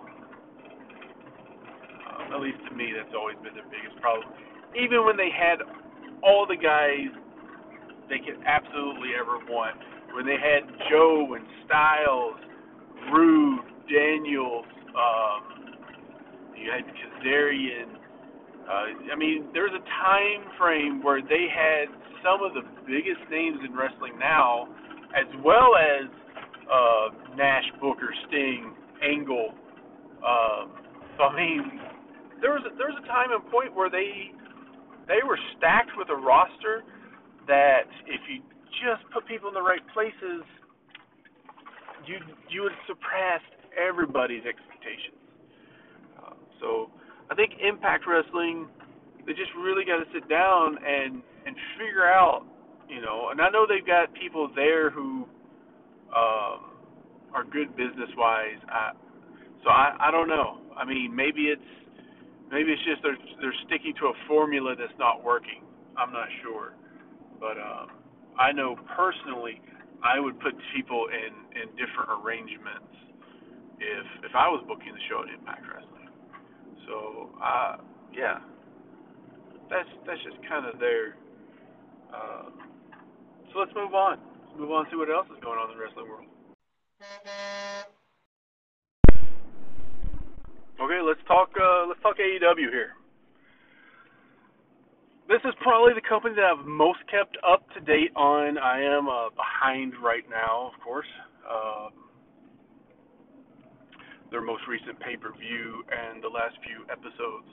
[2.08, 4.32] Um, at least to me, that's always been their biggest problem.
[4.80, 5.60] Even when they had
[6.24, 7.12] all the guys
[8.10, 9.76] they could absolutely ever want.
[10.16, 12.40] When they had Joe and Styles,
[13.12, 15.76] Roode, Daniels, um,
[16.56, 18.07] you had Kazarian.
[18.68, 21.88] Uh, I mean, there's a time frame where they had
[22.20, 24.68] some of the biggest names in wrestling now,
[25.16, 26.12] as well as
[26.68, 29.54] uh, Nash, Booker, Sting, Angle.
[30.20, 30.68] Uh,
[31.16, 31.80] so I mean,
[32.42, 34.36] there was a, there was a time and point where they
[35.08, 36.84] they were stacked with a roster
[37.48, 38.44] that if you
[38.84, 40.44] just put people in the right places,
[42.06, 42.20] you
[42.52, 43.40] you would surpass
[43.80, 45.24] everybody's expectations.
[46.20, 46.92] Uh, so
[47.30, 48.68] I think Impact Wrestling,
[49.26, 52.46] they just really got to sit down and and figure out,
[52.90, 53.30] you know.
[53.32, 55.28] And I know they've got people there who
[56.16, 56.76] um,
[57.34, 58.60] are good business wise.
[58.70, 58.92] I,
[59.64, 60.60] so I I don't know.
[60.76, 61.62] I mean, maybe it's
[62.52, 65.64] maybe it's just they're they're sticking to a formula that's not working.
[65.98, 66.74] I'm not sure.
[67.40, 67.92] But um,
[68.40, 69.62] I know personally,
[70.04, 72.94] I would put people in in different arrangements
[73.80, 75.97] if if I was booking the show at Impact Wrestling.
[76.88, 77.78] So uh,
[78.16, 78.40] yeah,
[79.70, 81.16] that's that's just kind of there.
[82.14, 82.50] Uh,
[83.54, 84.18] so let's move on.
[84.48, 86.26] Let's move on and see what else is going on in the wrestling world.
[90.80, 91.52] Okay, let's talk.
[91.60, 92.98] Uh, let's talk AEW here
[95.28, 98.58] this is probably the company that I've most kept up to date on.
[98.58, 101.08] I am uh, behind right now, of course.
[101.44, 102.07] Um,
[104.32, 107.48] their most recent pay per view and the last few episodes.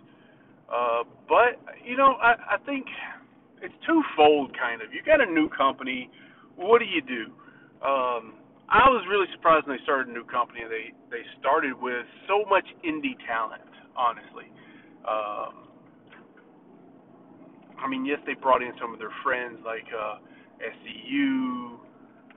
[0.69, 2.87] Uh, but you know, I, I think
[3.63, 4.93] it's twofold, kind of.
[4.93, 6.11] You got a new company.
[6.57, 7.33] What do you do?
[7.85, 10.61] Um, I was really surprised when they started a new company.
[10.69, 14.49] They they started with so much indie talent, honestly.
[15.05, 15.69] Um,
[17.79, 20.17] I mean, yes, they brought in some of their friends like uh,
[20.65, 21.77] SCU,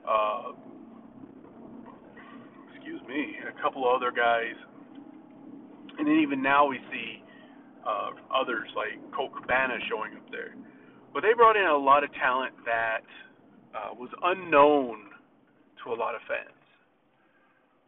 [0.06, 0.52] uh,
[2.88, 4.56] excuse me, a couple of other guys,
[5.98, 7.22] and then even now we see
[7.86, 10.54] uh, others like Colt Cabana showing up there.
[11.12, 13.04] But they brought in a lot of talent that
[13.74, 15.10] uh, was unknown
[15.84, 16.64] to a lot of fans.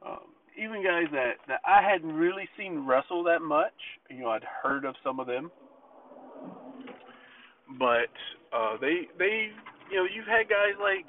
[0.04, 3.76] Um, even guys that that I hadn't really seen wrestle that much.
[4.10, 5.50] You know, I'd heard of some of them
[7.78, 8.10] but
[8.50, 9.50] uh, they they
[9.90, 11.06] you know you've had guys like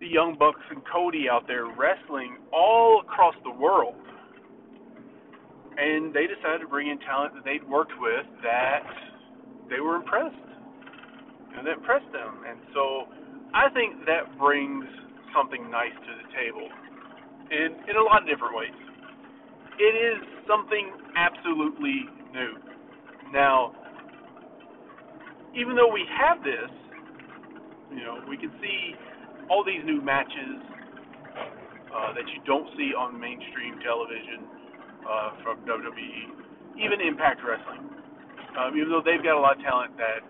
[0.00, 3.94] the Young Bucks and Cody out there wrestling all across the world,
[5.76, 8.82] and they decided to bring in talent that they'd worked with that
[9.70, 10.34] they were impressed
[11.56, 13.06] and that impressed them, and so
[13.54, 14.84] I think that brings
[15.34, 16.66] something nice to the table
[17.50, 18.74] in in a lot of different ways.
[19.78, 22.54] It is something absolutely new.
[23.32, 23.74] Now,
[25.54, 26.70] even though we have this,
[27.90, 28.94] you know, we can see
[29.50, 30.62] all these new matches
[31.94, 34.46] uh, that you don't see on mainstream television
[35.08, 37.90] uh, from WWE, even Impact Wrestling.
[38.58, 40.22] Um, even though they've got a lot of talent that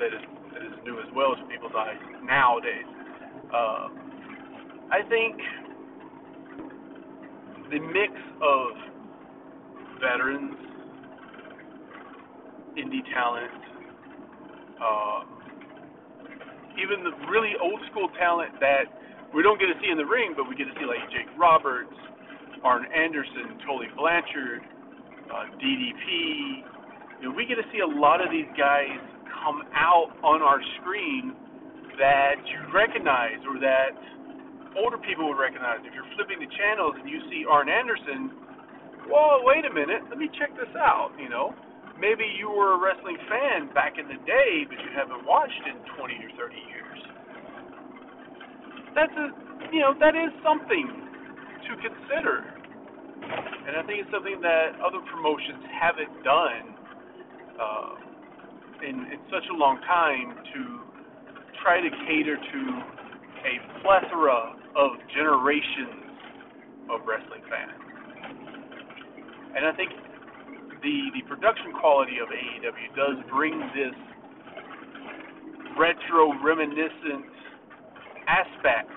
[0.00, 2.88] that is that is new as well to people's eyes nowadays.
[3.52, 3.88] Uh,
[4.90, 5.36] I think
[7.70, 8.68] the mix of
[10.00, 10.54] veterans,
[12.76, 13.52] indie talent,
[14.82, 15.20] uh,
[16.80, 18.88] even the really old school talent that
[19.34, 21.28] we don't get to see in the ring, but we get to see like Jake
[21.36, 21.94] Roberts,
[22.64, 24.60] Arn Anderson, Tully Blanchard,
[25.32, 26.64] uh, DDP.
[27.20, 29.00] You know, we get to see a lot of these guys
[29.42, 31.32] come out on our screen
[31.98, 33.96] that you recognize or that
[34.76, 35.80] older people would recognize.
[35.84, 38.32] If you're flipping the channels and you see Arn Anderson,
[39.08, 41.12] whoa, wait a minute, let me check this out.
[41.20, 41.52] You know,
[42.02, 45.78] maybe you were a wrestling fan back in the day, but you haven't watched in
[45.94, 47.00] 20 or 30 years.
[48.98, 49.26] That's a,
[49.70, 50.90] you know, that is something
[51.62, 52.42] to consider.
[53.22, 56.64] And I think it's something that other promotions haven't done
[57.54, 57.94] uh,
[58.82, 60.60] in, in such a long time to
[61.62, 62.60] try to cater to
[63.46, 63.54] a
[63.86, 66.10] plethora of generations
[66.90, 67.78] of wrestling fans.
[69.54, 69.94] and I think
[70.82, 73.94] the the production quality of AEW does bring this
[75.78, 77.26] retro reminiscent
[78.26, 78.90] aspect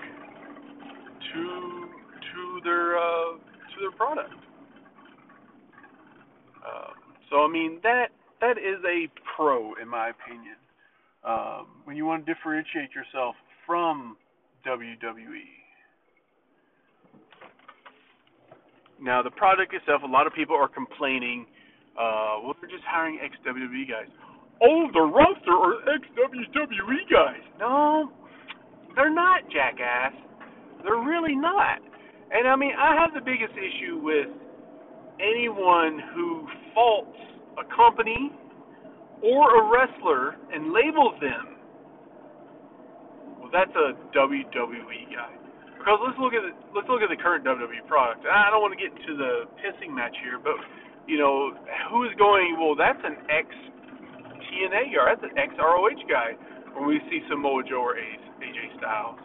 [1.32, 1.88] to
[2.32, 4.34] to their uh, to their product.
[6.66, 6.90] Uh,
[7.30, 8.08] so I mean that
[8.40, 10.56] that is a pro in my opinion.
[11.24, 13.34] Um, when you want to differentiate yourself
[13.66, 14.16] from
[14.66, 15.56] WWE.
[19.00, 21.46] Now the product itself, a lot of people are complaining.
[21.96, 24.08] Uh, well, they're just hiring ex WWE guys.
[24.62, 27.42] Oh, the roster are ex WWE guys.
[27.58, 28.12] No,
[28.94, 30.12] they're not, jackass.
[30.84, 31.80] They're really not.
[32.30, 34.28] And I mean, I have the biggest issue with
[35.20, 37.16] anyone who faults
[37.56, 38.32] a company
[39.22, 41.56] or a wrestler and labels them.
[43.40, 45.32] Well, that's a WWE guy.
[45.78, 48.26] Because let's look at the, let's look at the current WWE product.
[48.26, 50.58] I don't want to get into the pissing match here, but
[51.06, 51.54] you know
[51.90, 52.56] who is going?
[52.58, 53.48] Well, that's an ex
[54.50, 55.14] TNA guy.
[55.14, 56.34] That's an ex ROH guy.
[56.74, 59.18] When we see Samoa Joe or AJ Styles,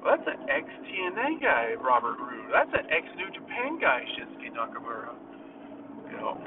[0.00, 2.50] well, that's an ex TNA guy, Robert Roode.
[2.54, 5.12] That's an ex New Japan guy, Shinsuke Nakamura.
[6.10, 6.40] You know,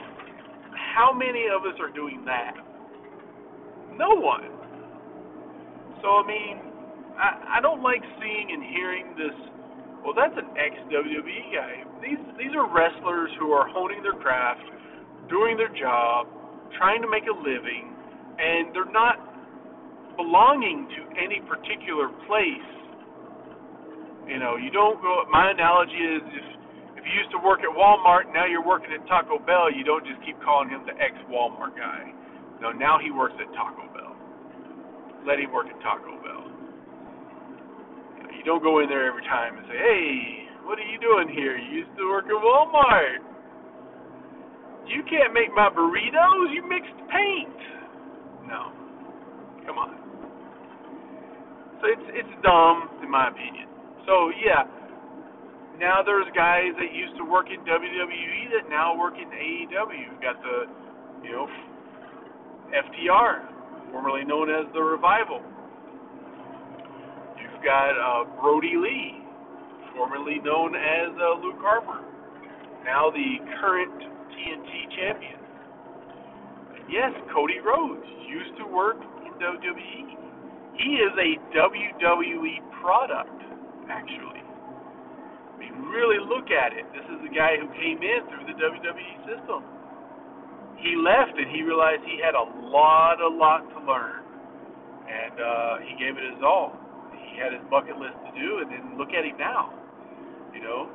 [0.74, 2.56] how many of us are doing that?
[3.94, 4.50] No one.
[6.02, 6.58] So I mean,
[7.20, 9.36] I, I don't like seeing and hearing this.
[10.02, 11.86] Well, that's an ex WWE guy.
[12.02, 14.66] These these are wrestlers who are honing their craft,
[15.30, 16.26] doing their job,
[16.78, 17.94] trying to make a living,
[18.42, 19.22] and they're not
[20.18, 22.70] belonging to any particular place.
[24.26, 25.26] You know, you don't go.
[25.30, 26.46] My analogy is if
[27.02, 29.74] if you used to work at Walmart, now you're working at Taco Bell.
[29.74, 32.14] You don't just keep calling him the ex Walmart guy.
[32.62, 34.14] No, now he works at Taco Bell.
[35.26, 36.51] Let him work at Taco Bell.
[38.32, 41.58] You, don't go in there every time and say, "Hey, what are you doing here?
[41.58, 43.22] You used to work at Walmart.
[44.88, 46.54] You can't make my burritos.
[46.54, 47.60] You mixed paint."
[48.48, 48.72] No,
[49.66, 49.96] come on.
[51.82, 53.68] So it's it's dumb in my opinion.
[54.06, 54.66] So yeah,
[55.82, 59.98] now there's guys that used to work in WWE that now work in AEW.
[59.98, 60.70] You've got the,
[61.26, 61.50] you know,
[62.70, 65.42] FTR, formerly known as the Revival.
[67.62, 69.22] You've got uh, Brodie Lee,
[69.94, 72.02] formerly known as uh, Luke Harper,
[72.82, 74.02] now the current
[74.34, 75.38] TNT champion.
[76.90, 80.02] Yes, Cody Rhodes used to work in WWE.
[80.74, 83.38] He is a WWE product,
[83.94, 84.42] actually.
[84.42, 86.90] I mean, really look at it.
[86.98, 89.62] This is the guy who came in through the WWE system.
[90.82, 94.26] He left and he realized he had a lot, a lot to learn.
[95.06, 96.81] And uh, he gave it his all.
[97.32, 99.72] He had his bucket list to do, and then look at him now.
[100.52, 100.92] You know,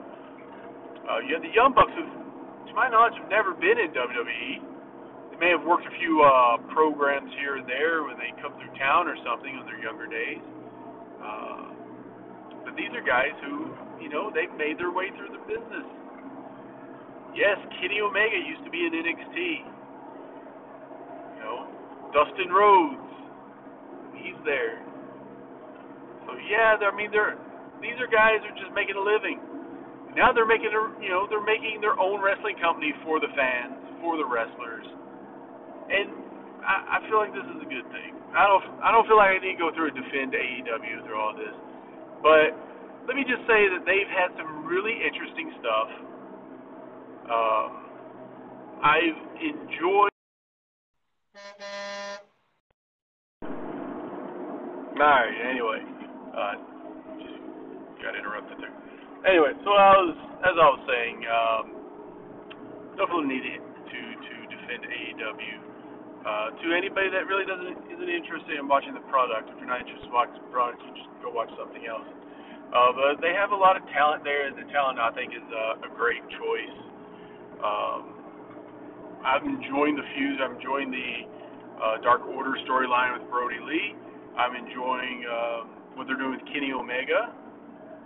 [1.08, 4.52] uh, you have the Young Bucks, who, to my knowledge, have never been in WWE.
[5.32, 8.74] They may have worked a few uh, programs here and there when they come through
[8.76, 10.44] town or something in their younger days.
[11.22, 11.72] Uh,
[12.64, 13.70] but these are guys who,
[14.02, 15.86] you know, they've made their way through the business.
[17.36, 19.36] Yes, Kenny Omega used to be in NXT.
[21.36, 21.68] You know,
[22.16, 23.12] Dustin Rhodes,
[24.16, 24.82] he's there.
[26.26, 27.38] So yeah, I mean, they're
[27.80, 29.38] these are guys who are just making a living.
[30.16, 33.76] Now they're making a, you know, they're making their own wrestling company for the fans,
[34.00, 34.88] for the wrestlers,
[35.92, 36.08] and
[36.64, 38.16] I, I feel like this is a good thing.
[38.32, 41.20] I don't, I don't feel like I need to go through and defend AEW through
[41.20, 41.52] all this,
[42.24, 42.56] but
[43.06, 45.88] let me just say that they've had some really interesting stuff.
[47.28, 47.70] Um,
[48.82, 50.10] I've enjoyed.
[54.96, 55.95] Alright, anyway.
[56.36, 56.52] Uh,
[57.16, 57.40] just
[58.04, 58.74] got interrupted there.
[59.24, 61.64] Anyway, so I was, as I was saying, um,
[62.94, 65.56] definitely needed to, to defend AEW.
[66.26, 69.80] Uh, to anybody that really doesn't isn't interested in watching the product, if you're not
[69.80, 72.06] interested in watching the product, you just go watch something else.
[72.74, 74.50] Uh, but they have a lot of talent there.
[74.50, 76.76] And the talent I think is uh, a great choice.
[77.62, 78.02] Um,
[79.22, 80.38] I'm enjoying the fuse.
[80.42, 81.10] I'm enjoying the
[81.78, 83.94] uh, Dark Order storyline with Brodie Lee.
[84.34, 85.60] I'm enjoying uh,
[85.96, 87.32] what they're doing with Kenny Omega.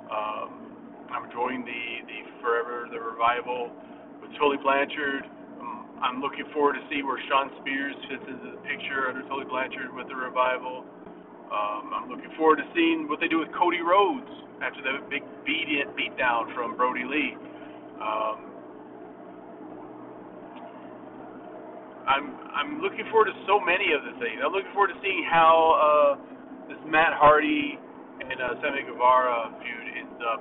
[0.07, 0.71] Um,
[1.11, 3.69] I'm enjoying the the Forever the Revival
[4.23, 5.27] with Tully Blanchard.
[5.59, 9.45] Um, I'm looking forward to see where Shawn Spears fits into the picture under Tully
[9.45, 10.87] Blanchard with the Revival.
[11.51, 14.31] Um, I'm looking forward to seeing what they do with Cody Rhodes
[14.63, 15.67] after the big beat
[15.99, 17.35] beatdown from Brodie Lee.
[17.99, 18.51] Um,
[22.07, 24.39] I'm I'm looking forward to so many of the things.
[24.39, 26.40] I'm looking forward to seeing how uh,
[26.71, 27.75] this Matt Hardy
[28.23, 30.39] and uh, Sammy Guevara feud ends up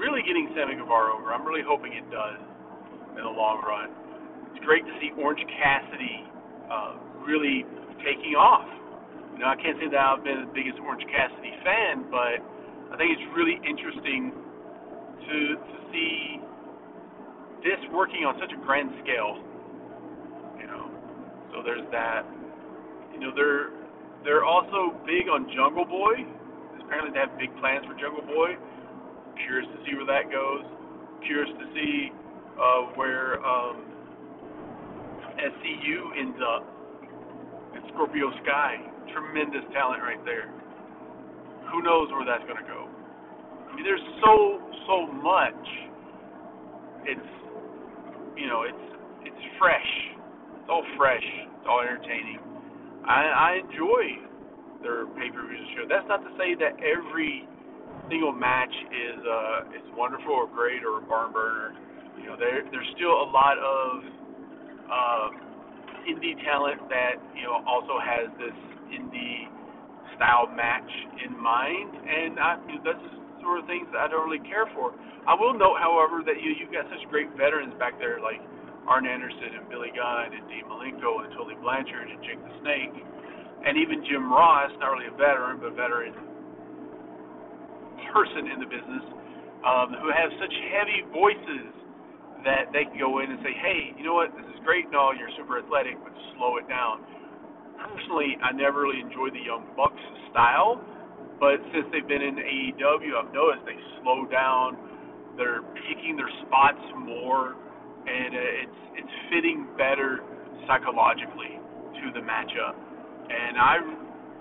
[0.00, 1.28] really getting Sammy Guevara over.
[1.28, 2.40] I'm really hoping it does
[3.12, 3.92] in the long run.
[4.56, 6.24] it's great to see Orange Cassidy
[6.72, 7.68] uh, really
[8.00, 8.64] taking off.
[9.36, 12.40] You know, I can't say that I've been the biggest Orange Cassidy fan, but
[12.88, 16.40] I think it's really interesting to to see
[17.60, 19.36] this working on such a grand scale.
[20.56, 20.88] You know,
[21.52, 22.24] so there's that.
[23.12, 23.77] You know, they're
[24.24, 26.26] they're also big on Jungle Boy.
[26.82, 28.56] Apparently, they have big plans for Jungle Boy.
[29.46, 30.64] Curious to see where that goes.
[31.22, 32.10] Curious to see
[32.58, 33.84] uh, where um,
[35.38, 36.66] SCU ends up.
[37.74, 38.80] And Scorpio Sky,
[39.12, 40.50] tremendous talent right there.
[41.70, 42.88] Who knows where that's going to go?
[43.70, 44.58] I mean, there's so
[44.88, 45.64] so much.
[47.04, 47.30] It's
[48.34, 48.86] you know, it's
[49.22, 49.90] it's fresh.
[50.58, 51.22] It's all fresh.
[51.22, 52.40] It's all entertaining.
[53.08, 54.04] I I enjoy
[54.84, 55.88] their pay per views show.
[55.88, 57.48] That's not to say that every
[58.12, 61.72] single match is uh is wonderful or great or a barn burner.
[62.20, 64.18] You know, there there's still a lot of
[64.88, 65.28] uh,
[66.04, 68.56] indie talent that you know also has this
[68.92, 69.48] indie
[70.16, 70.88] style match
[71.24, 74.42] in mind, and I, you know, that's the sort of things that I don't really
[74.44, 74.92] care for.
[75.24, 78.42] I will note, however, that you you've got such great veterans back there like
[78.88, 82.96] Arn Anderson and Billy Gunn and Dean Malenko and Tully Blanchard and Jake the Snake,
[83.68, 86.16] and even Jim Ross, not really a veteran, but a veteran
[88.08, 89.04] person in the business,
[89.60, 91.68] um, who have such heavy voices
[92.48, 94.96] that they can go in and say, hey, you know what, this is great and
[94.96, 97.04] all, you're super athletic, but slow it down.
[97.76, 100.00] Personally, I never really enjoyed the Young Bucks
[100.32, 100.80] style,
[101.36, 104.80] but since they've been in AEW, I've noticed they slow down,
[105.36, 107.54] they're picking their spots more,
[108.08, 110.24] and uh, it's it's fitting better
[110.66, 111.60] psychologically
[112.00, 112.74] to the matchup.
[113.28, 113.76] And I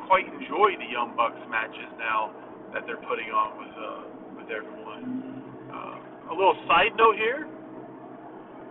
[0.07, 2.31] quite enjoy the Young Bucks matches now
[2.73, 4.03] that they're putting on with uh,
[4.39, 5.43] with everyone.
[5.67, 7.47] Uh, a little side note here,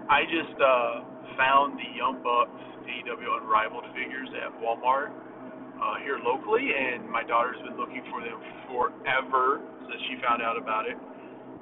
[0.09, 1.05] I just uh,
[1.37, 2.57] found the Young Bucks
[2.89, 8.41] AEW Unrivaled figures at Walmart uh, here locally, and my daughter's been looking for them
[8.71, 10.97] forever since she found out about it.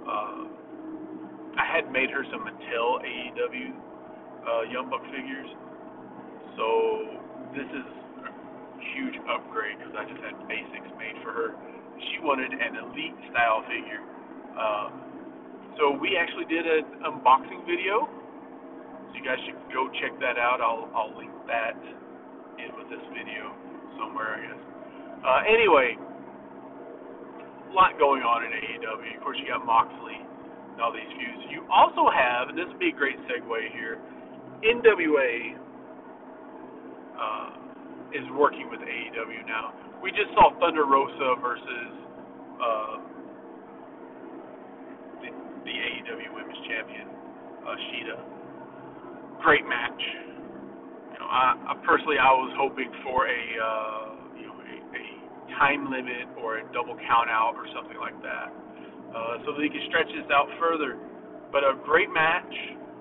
[0.05, 0.64] Uh,
[1.55, 3.69] I had made her some Mattel AEW
[4.45, 5.49] uh, Young Buck figures,
[6.59, 6.67] so
[7.55, 7.87] this is
[8.27, 8.33] a
[8.95, 11.49] huge upgrade because I just had basics made for her.
[12.11, 14.03] She wanted an elite style figure.
[14.55, 14.89] Uh,
[15.79, 18.07] so we actually did an unboxing video
[19.15, 20.59] so you guys should go check that out.
[20.59, 21.79] I'll I'll link that
[22.59, 23.55] in with this video
[23.95, 24.63] somewhere, I guess.
[25.23, 25.95] Uh, anyway,
[27.71, 29.15] a lot going on in AEW.
[29.15, 30.19] Of course, you got Moxley
[30.75, 31.47] and all these feuds.
[31.51, 34.03] You also have, and this would be a great segue here.
[34.67, 35.55] NWA
[37.15, 37.51] uh,
[38.11, 39.73] is working with AEW now.
[40.03, 41.91] We just saw Thunder Rosa versus
[42.59, 42.97] uh,
[45.23, 45.31] the,
[45.63, 47.09] the AEW Women's Champion,
[47.65, 48.35] uh, Shida
[49.45, 50.01] great match.
[51.13, 54.05] You know, I, I personally I was hoping for a uh,
[54.41, 55.05] you know a, a
[55.61, 58.49] time limit or a double count out or something like that,
[59.15, 60.99] uh, so that he could stretch this out further.
[61.55, 62.51] But a great match.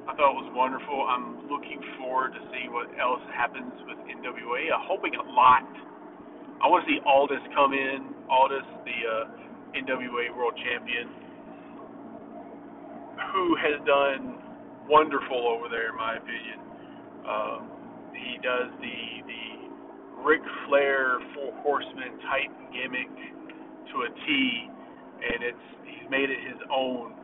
[0.05, 1.09] I thought it was wonderful.
[1.09, 4.70] I'm looking forward to see what else happens with NWA.
[4.70, 5.66] I'm hoping a lot.
[6.61, 8.14] I want to see Aldis come in.
[8.30, 11.09] Aldis, the uh, NWA World Champion,
[13.34, 14.38] who has done
[14.88, 16.59] wonderful over there, in my opinion.
[17.26, 17.61] Um,
[18.14, 19.45] he does the the
[20.22, 23.11] Ric Flair Four Horsemen type gimmick
[23.91, 24.70] to a T,
[25.24, 27.16] and it's he's made it his own.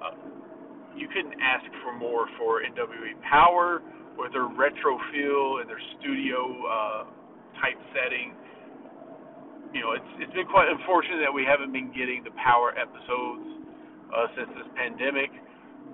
[0.00, 0.16] Uh,
[0.96, 3.80] you couldn't ask for more for NWA Power
[4.16, 7.02] with their retro feel and their studio uh,
[7.60, 8.34] type setting.
[9.72, 13.46] You know, it's it's been quite unfortunate that we haven't been getting the Power episodes
[14.12, 15.32] uh, since this pandemic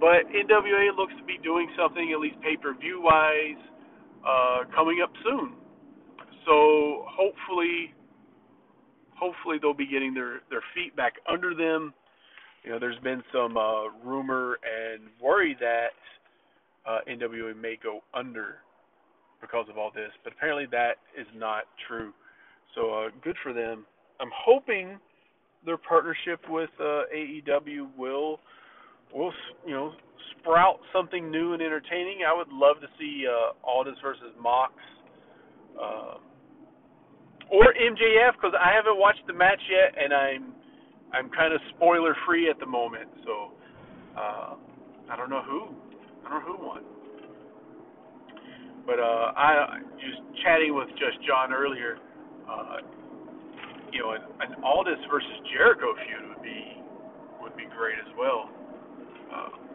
[0.01, 3.59] but NWA looks to be doing something, at least pay per view wise,
[4.23, 5.55] uh, coming up soon.
[6.47, 7.95] So hopefully,
[9.19, 11.93] hopefully they'll be getting their their feet back under them.
[12.65, 15.95] You know, there's been some uh, rumor and worry that
[16.87, 18.57] uh, NWA may go under
[19.41, 22.13] because of all this, but apparently that is not true.
[22.75, 23.87] So uh, good for them.
[24.21, 24.99] I'm hoping
[25.65, 28.41] their partnership with uh, AEW will
[29.15, 29.33] we'll
[29.67, 29.93] you know
[30.39, 32.21] sprout something new and entertaining.
[32.29, 34.73] I would love to see uh, Aldis versus Mox
[35.81, 36.15] uh,
[37.51, 40.53] or MJF because I haven't watched the match yet, and I'm
[41.13, 43.09] I'm kind of spoiler free at the moment.
[43.25, 43.53] So
[44.17, 44.55] uh,
[45.11, 45.75] I don't know who
[46.27, 46.83] I don't know who won.
[48.87, 51.99] But uh, I just chatting with just John earlier.
[52.49, 52.81] Uh,
[53.93, 56.81] you know, an, an Aldis versus Jericho feud would be
[57.41, 58.49] would be great as well.
[59.29, 59.69] Uh,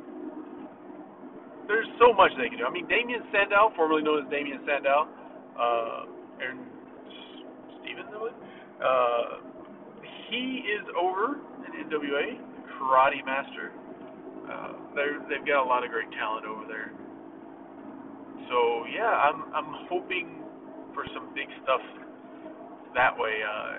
[1.67, 2.65] there's so much they can do.
[2.65, 5.07] I mean, Damien Sandow, formerly known as Damien Sandow,
[5.55, 6.05] uh,
[6.41, 6.72] and
[7.83, 8.05] Steven,
[8.79, 9.43] uh,
[10.29, 12.39] he is over in NWA,
[12.79, 13.71] Karate Master.
[14.49, 14.73] Uh,
[15.29, 16.91] they've got a lot of great talent over there.
[18.49, 20.43] So yeah, I'm I'm hoping
[20.93, 21.81] for some big stuff
[22.93, 23.39] that way.
[23.39, 23.73] Uh,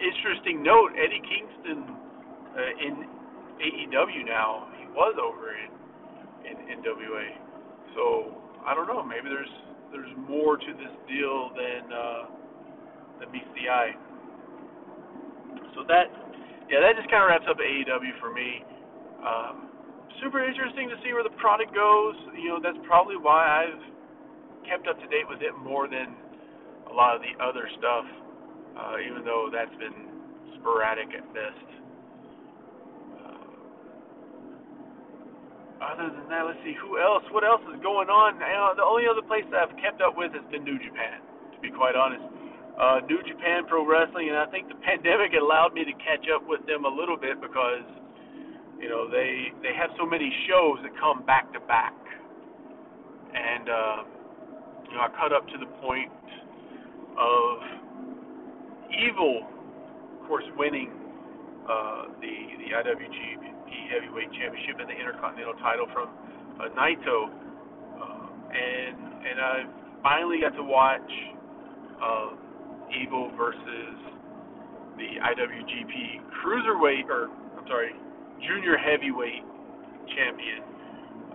[0.00, 1.84] interesting note: Eddie Kingston
[2.56, 3.04] uh, in
[3.60, 4.68] AEW now.
[4.78, 5.70] He was over in
[6.48, 7.26] in NWA.
[7.94, 8.34] So
[8.66, 9.04] I don't know.
[9.04, 9.52] Maybe there's
[9.92, 12.39] there's more to this deal than uh,
[13.28, 13.92] the eye.
[15.76, 16.08] So that
[16.70, 18.62] yeah, that just kind of wraps up AEW for me.
[19.20, 19.68] Um,
[20.22, 22.14] super interesting to see where the product goes.
[22.38, 23.82] You know, that's probably why I've
[24.64, 26.14] kept up to date with it more than
[26.86, 28.06] a lot of the other stuff,
[28.78, 30.14] uh, even though that's been
[30.62, 31.68] sporadic at best.
[33.18, 33.50] Uh,
[35.90, 37.26] other than that, let's see who else.
[37.34, 38.38] What else is going on?
[38.38, 41.18] Know, the only other place that I've kept up with has been New Japan,
[41.50, 42.39] to be quite honest.
[42.80, 46.48] Uh, New Japan Pro Wrestling, and I think the pandemic allowed me to catch up
[46.48, 47.84] with them a little bit because
[48.80, 51.92] you know they they have so many shows that come back to back,
[53.36, 53.96] and uh,
[54.88, 56.08] you know I caught up to the point
[57.20, 57.80] of
[58.90, 59.46] Evil,
[60.20, 60.90] of course, winning
[61.68, 66.08] uh, the the IWGP Heavyweight Championship and the Intercontinental title from
[66.58, 68.26] uh, Naito, uh,
[68.56, 69.64] and and I
[70.02, 71.12] finally got to watch
[72.02, 72.49] uh,
[72.90, 73.94] Evil versus
[74.96, 77.28] the IWGP Cruiserweight, or
[77.58, 77.92] I'm sorry,
[78.46, 79.44] Junior Heavyweight
[80.16, 80.62] Champion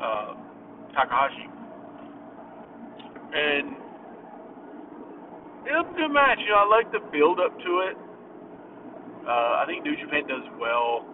[0.01, 0.34] uh,
[0.93, 1.47] Takahashi,
[3.34, 3.76] and
[5.66, 6.38] it was a good match.
[6.43, 7.97] You know, I like the build up to it.
[9.26, 11.06] Uh, I think New Japan does well.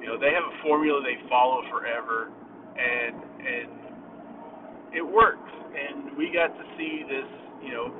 [0.00, 2.32] You know, they have a formula they follow forever,
[2.78, 3.70] and and
[4.96, 5.50] it works.
[5.70, 7.28] And we got to see this,
[7.62, 7.94] you know,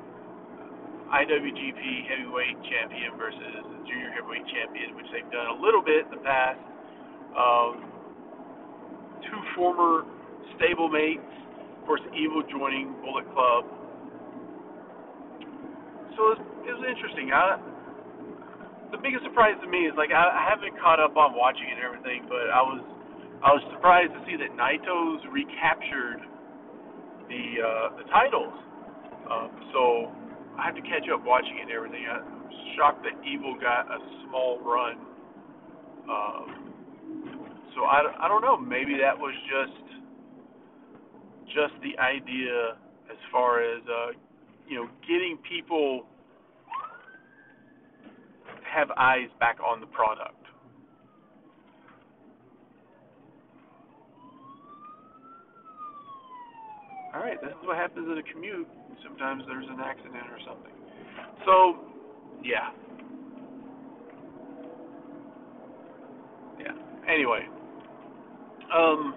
[1.10, 6.22] IWGP Heavyweight Champion versus Junior Heavyweight Champion, which they've done a little bit in the
[6.22, 6.60] past.
[7.34, 7.90] Um,
[9.26, 10.06] two former
[10.54, 11.26] stablemates,
[11.80, 13.66] of course, Evil joining Bullet Club
[16.20, 17.32] so it was, it was interesting.
[17.32, 17.56] I,
[18.92, 21.80] the biggest surprise to me is like I, I haven't caught up on watching it
[21.80, 22.84] and everything, but I was
[23.40, 26.20] I was surprised to see that Naito's recaptured
[27.32, 28.52] the uh, the titles.
[29.30, 30.12] Um, so
[30.60, 32.04] I have to catch up watching it and everything.
[32.04, 33.98] I'm shocked that Evil got a
[34.28, 34.98] small run.
[36.04, 36.72] Um,
[37.74, 38.58] so I, I don't know.
[38.58, 39.80] Maybe that was just
[41.46, 42.76] just the idea
[43.10, 44.12] as far as uh,
[44.68, 46.04] you know getting people
[48.62, 50.36] have eyes back on the product.
[57.14, 58.68] All right, this is what happens in a commute.
[59.02, 60.72] Sometimes there's an accident or something.
[61.44, 61.78] So,
[62.42, 62.70] yeah.
[66.58, 66.76] Yeah.
[67.08, 67.48] Anyway,
[68.74, 69.14] um,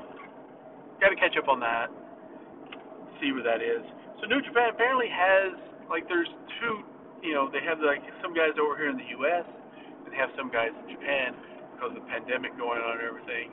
[1.00, 1.88] got to catch up on that.
[3.22, 3.84] See where that is.
[4.20, 5.54] So New Japan apparently has
[5.90, 6.84] like there's two
[7.24, 9.48] you know, they have like some guys over here in the U.S.
[10.04, 11.32] and have some guys in Japan
[11.72, 13.48] because of the pandemic going on and everything.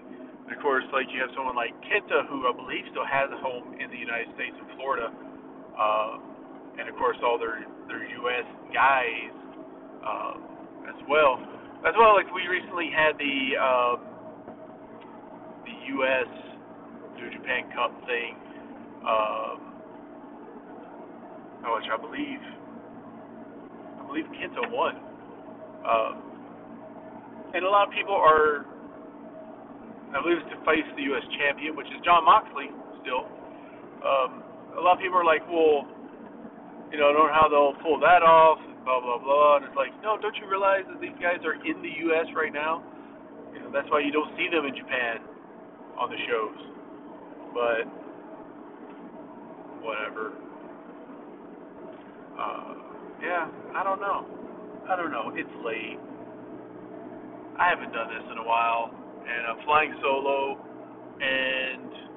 [0.45, 3.39] And of course, like you have someone like Kenta, who I believe still has a
[3.39, 5.15] home in the United States in Florida,
[5.79, 6.19] uh,
[6.79, 8.47] and of course all their their U.S.
[8.73, 9.35] guys
[10.07, 10.35] uh,
[10.89, 11.39] as well.
[11.87, 13.99] As well, like we recently had the um,
[15.65, 16.29] the U.S.
[17.17, 18.37] New Japan Cup thing,
[19.05, 19.59] um,
[21.73, 22.41] which I believe
[23.99, 24.97] I believe Kenta won.
[25.81, 26.31] Um,
[27.55, 28.67] and a lot of people are,
[30.15, 31.25] I believe it's to face the U.S.
[31.39, 32.71] champion, which is Jon Moxley
[33.03, 33.27] still.
[34.05, 34.45] Um,
[34.77, 35.87] a lot of people are like, well,
[36.91, 39.57] you know, I don't know how they'll pull that off, blah, blah, blah.
[39.59, 42.27] And it's like, no, don't you realize that these guys are in the U.S.
[42.35, 42.83] right now?
[43.55, 45.23] You know, that's why you don't see them in Japan
[45.99, 46.61] on the shows.
[47.55, 47.87] But,
[49.83, 50.35] whatever.
[52.35, 52.75] Uh,
[53.23, 54.27] yeah, I don't know.
[54.89, 55.33] I don't know.
[55.35, 55.99] It's late.
[57.59, 58.91] I haven't done this in a while,
[59.21, 60.57] and I'm flying solo,
[61.21, 62.10] and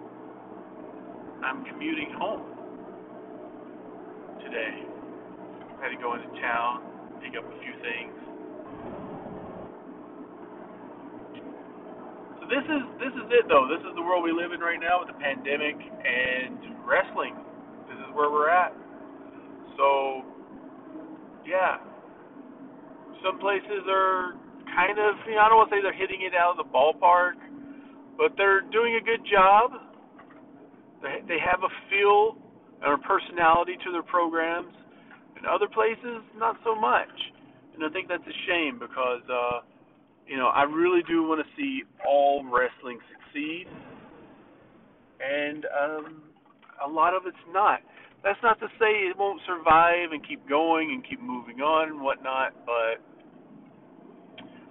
[1.44, 2.42] I'm commuting home
[4.40, 4.88] today.
[5.80, 6.82] I had to go into town,
[7.20, 8.16] pick up a few things.
[12.40, 13.68] So this is this is it though.
[13.68, 17.36] This is the world we live in right now with the pandemic and wrestling.
[17.88, 18.72] This is where we're at.
[19.76, 20.24] So
[21.48, 21.78] yeah.
[23.24, 24.36] Some places are
[24.76, 26.68] kind of, you know, I don't want to say they're hitting it out of the
[26.68, 27.40] ballpark,
[28.18, 29.72] but they're doing a good job.
[31.04, 32.40] They they have a feel
[32.82, 34.74] and a personality to their programs.
[35.38, 37.12] In other places, not so much.
[37.76, 39.60] And I think that's a shame because uh,
[40.26, 43.68] you know I really do want to see all wrestling succeed,
[45.20, 46.24] and um,
[46.84, 47.82] a lot of it's not.
[48.24, 52.00] That's not to say it won't survive and keep going and keep moving on and
[52.00, 53.04] whatnot, but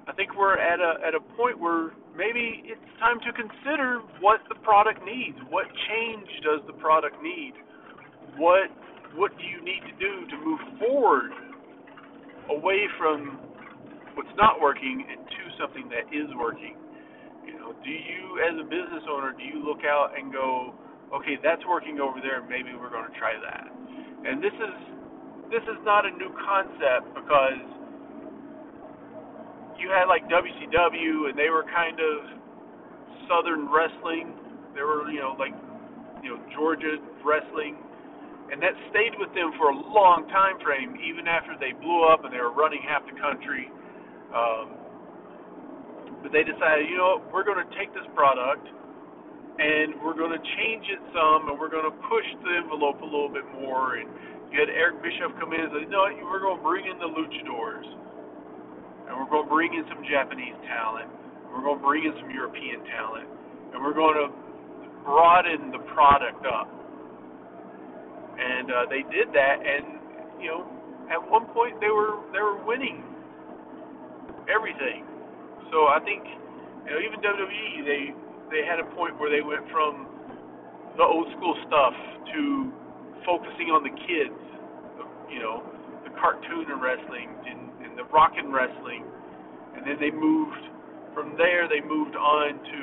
[0.08, 4.40] I think we're at a at a point where maybe it's time to consider what
[4.48, 5.36] the product needs.
[5.48, 7.52] What change does the product need?
[8.36, 8.70] What
[9.14, 11.32] what do you need to do to move forward
[12.48, 13.36] away from
[14.16, 16.76] what's not working and to something that is working?
[17.44, 20.72] You know, do you as a business owner do you look out and go,
[21.12, 22.40] okay, that's working over there.
[22.48, 23.68] Maybe we're going to try that.
[24.24, 24.74] And this is
[25.52, 27.60] this is not a new concept because
[29.78, 32.14] you had like WCW and they were kind of
[33.28, 34.34] Southern wrestling.
[34.74, 35.54] They were you know like
[36.22, 37.76] you know Georgia wrestling,
[38.50, 42.24] and that stayed with them for a long time frame, even after they blew up
[42.24, 43.70] and they were running half the country.
[44.32, 44.82] Um,
[46.22, 48.62] but they decided, you know, we're going to take this product
[49.58, 53.08] and we're going to change it some, and we're going to push the envelope a
[53.08, 54.00] little bit more.
[54.00, 54.08] And
[54.48, 57.10] you had Eric Bischoff come in and say, no, we're going to bring in the
[57.10, 57.84] luchadors,
[59.12, 62.16] and we're going to bring in some Japanese talent, and we're going to bring in
[62.16, 63.28] some European talent,
[63.76, 64.32] and we're going to
[65.04, 66.72] broaden the product up.
[68.40, 70.00] And uh, they did that, and
[70.40, 70.64] you know,
[71.12, 73.04] at one point they were they were winning
[74.48, 75.04] everything.
[75.68, 76.24] So I think
[76.88, 78.16] you know even WWE they
[78.48, 80.08] they had a point where they went from
[80.96, 81.92] the old school stuff
[82.32, 82.72] to
[83.28, 84.40] focusing on the kids,
[85.28, 85.64] you know,
[86.04, 87.61] the cartoon and wrestling and,
[88.10, 89.04] rock and wrestling,
[89.76, 90.62] and then they moved
[91.14, 91.68] from there.
[91.68, 92.80] They moved on to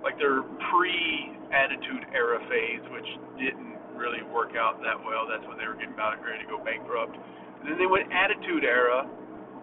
[0.00, 5.26] like their pre-attitude era phase, which didn't really work out that well.
[5.26, 7.16] That's when they were getting about ready to go bankrupt.
[7.16, 9.02] And then they went attitude era,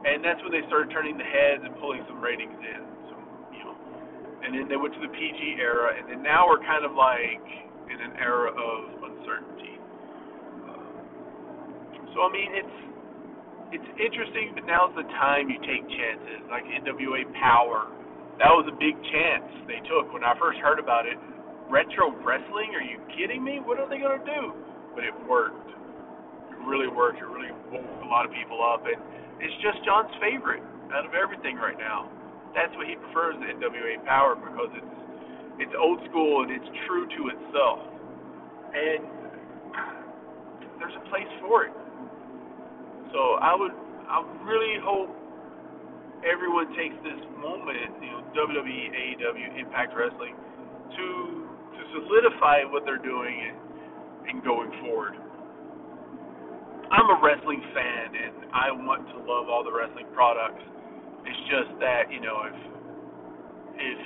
[0.04, 2.94] and that's when they started turning the heads and pulling some ratings in
[4.44, 7.48] and then they went to the PG era, and then now we're kind of like
[7.88, 9.80] in an era of uncertainty.
[12.12, 12.78] So I mean, it's
[13.74, 16.46] it's interesting, but now's the time you take chances.
[16.48, 17.90] Like NWA Power,
[18.38, 21.18] that was a big chance they took when I first heard about it.
[21.68, 22.78] Retro wrestling?
[22.78, 23.58] Are you kidding me?
[23.58, 24.54] What are they gonna do?
[24.94, 25.74] But it worked.
[26.54, 27.18] It really worked.
[27.18, 29.02] It really woke a lot of people up, and
[29.42, 30.62] it's just John's favorite
[30.94, 32.14] out of everything right now
[32.54, 34.94] that's what he prefers the NWA Power because it's
[35.60, 37.82] it's old school and it's true to itself.
[38.74, 39.06] And
[40.82, 41.74] there's a place for it.
[43.14, 43.72] So I would
[44.09, 45.09] I really hope
[46.26, 51.05] everyone takes this moment, you know, WWE, AEW, Impact Wrestling, to
[51.78, 53.57] to solidify what they're doing and,
[54.30, 55.14] and going forward.
[56.91, 60.61] I'm a wrestling fan and I want to love all the wrestling products
[61.26, 62.57] it's just that you know if
[63.80, 63.99] if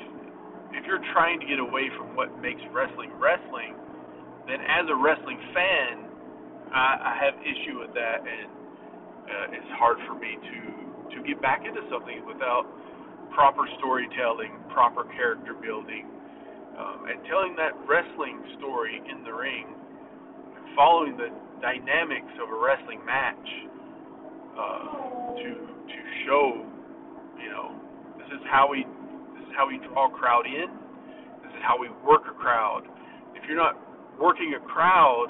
[0.78, 3.74] if you're trying to get away from what makes wrestling wrestling,
[4.46, 6.06] then as a wrestling fan,
[6.70, 8.52] I, I have issue with that, and
[9.28, 10.60] uh, it's hard for me to
[11.16, 12.68] to get back into something without
[13.32, 16.08] proper storytelling, proper character building,
[16.78, 19.68] um, and telling that wrestling story in the ring,
[20.76, 21.30] following the
[21.62, 23.48] dynamics of a wrestling match
[24.58, 25.50] uh, to
[25.88, 26.68] to show
[27.40, 27.72] you know,
[28.18, 28.84] this is how we
[29.38, 30.70] this is how we draw a crowd in.
[31.46, 32.84] This is how we work a crowd.
[33.38, 33.78] If you're not
[34.20, 35.30] working a crowd,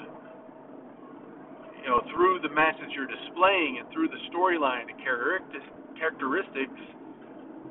[1.82, 6.80] you know, through the matches you're displaying and through the storyline and characteristics,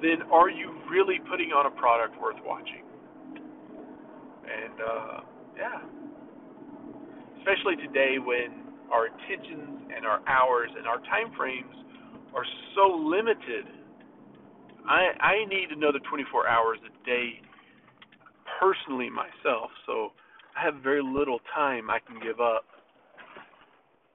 [0.02, 2.86] then are you really putting on a product worth watching?
[4.48, 5.20] And uh,
[5.58, 5.82] yeah,
[7.40, 11.76] especially today when our attentions and our hours and our time frames
[12.34, 12.46] are
[12.76, 13.66] so limited
[14.88, 17.42] I I need another 24 hours a day
[18.60, 20.14] personally myself, so
[20.56, 22.66] I have very little time I can give up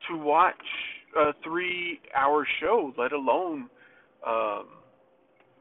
[0.09, 0.55] to watch
[1.17, 3.69] a three-hour show, let alone
[4.27, 4.67] um,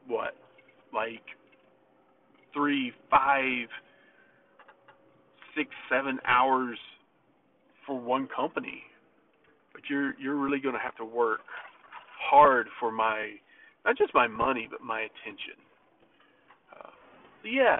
[0.06, 0.34] what,
[0.92, 1.22] like
[2.52, 3.68] three, five,
[5.56, 6.78] six, seven hours
[7.86, 8.82] for one company.
[9.72, 11.40] But you're you're really to have to work
[12.30, 13.30] hard for my
[13.84, 15.58] not just my money, but my attention.
[16.72, 16.90] Uh,
[17.42, 17.76] so yeah,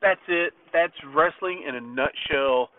[0.00, 0.52] that's it.
[0.72, 2.70] That's wrestling in a nutshell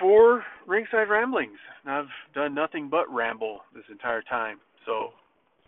[0.00, 1.58] for Ringside Ramblings.
[1.84, 4.58] And I've done nothing but ramble this entire time.
[4.86, 5.10] So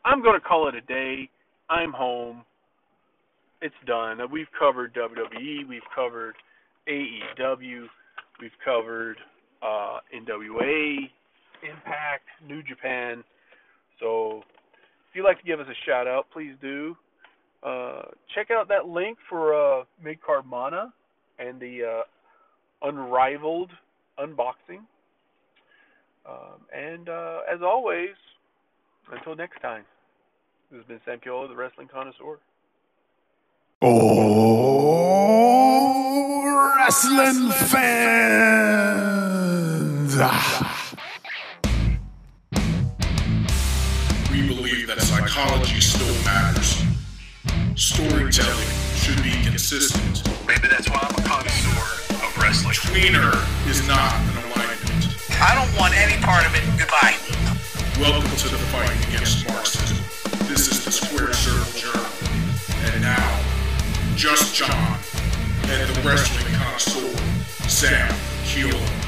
[0.04, 1.28] I'm going to call it a day.
[1.70, 2.44] I'm home.
[3.60, 4.18] It's done.
[4.32, 5.68] We've covered WWE.
[5.68, 6.34] We've covered
[6.88, 7.86] AEW.
[8.40, 9.18] We've covered
[9.62, 10.96] uh, NWA,
[11.62, 13.22] Impact, New Japan.
[14.00, 16.96] So if you'd like to give us a shout out, please do.
[17.62, 18.02] Uh,
[18.34, 20.92] check out that link for uh, Mid Card Mana
[21.38, 23.70] and the uh, Unrivaled
[24.18, 24.80] unboxing.
[26.24, 28.10] Um, and uh, as always,
[29.10, 29.84] until next time,
[30.70, 32.38] this has been Sam Kiola, the Wrestling Connoisseur.
[33.82, 34.62] Oh,
[36.76, 38.12] wrestling fans.
[44.30, 46.84] We believe that psychology still matters.
[47.74, 50.22] Storytelling should be consistent.
[50.46, 52.01] Maybe that's why I'm a connoisseur
[52.52, 52.74] of wrestling.
[52.74, 53.32] Tweener
[53.68, 55.16] is not an alignment.
[55.40, 56.62] I don't want any part of it.
[56.78, 57.16] Goodbye.
[57.98, 59.96] Welcome to the fight against Marxism.
[60.48, 62.06] This is the Squared Circle Journal.
[62.92, 63.40] And now,
[64.16, 64.98] Just John
[65.64, 67.16] and the wrestling connoisseur,
[67.68, 68.08] Sam
[68.44, 68.98] Kiola.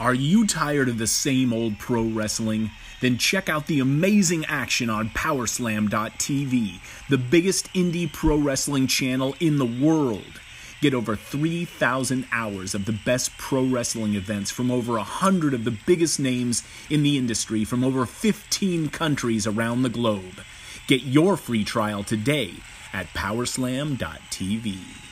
[0.00, 2.70] Are you tired of the same old pro wrestling?
[3.00, 9.58] Then check out the amazing action on Powerslam.tv, the biggest indie pro wrestling channel in
[9.58, 10.40] the world.
[10.80, 15.70] Get over 3,000 hours of the best pro wrestling events from over 100 of the
[15.86, 20.42] biggest names in the industry from over 15 countries around the globe.
[20.86, 22.54] Get your free trial today
[22.92, 25.03] at Powerslam.tv.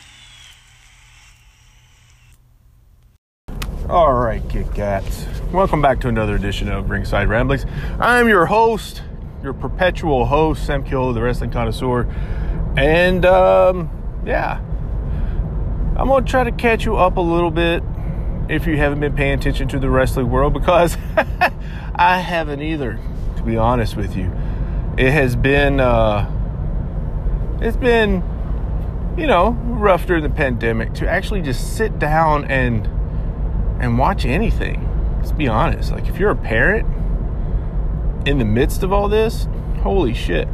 [3.93, 5.26] All right, Kit Kats.
[5.53, 7.66] Welcome back to another edition of Ringside Ramblings.
[8.01, 9.03] I'm your host,
[9.43, 12.05] your perpetual host, Sam Kiola, the wrestling connoisseur.
[12.74, 14.61] And, um, yeah,
[15.95, 17.82] I'm going to try to catch you up a little bit
[18.49, 20.97] if you haven't been paying attention to the wrestling world because
[21.95, 22.99] I haven't either,
[23.36, 24.32] to be honest with you.
[24.97, 26.30] It has been, uh,
[27.61, 28.24] it's been,
[29.18, 32.88] you know, rough during the pandemic to actually just sit down and
[33.82, 34.88] and watch anything.
[35.16, 35.92] Let's be honest.
[35.92, 36.86] Like if you're a parent
[38.26, 39.48] in the midst of all this,
[39.82, 40.48] holy shit.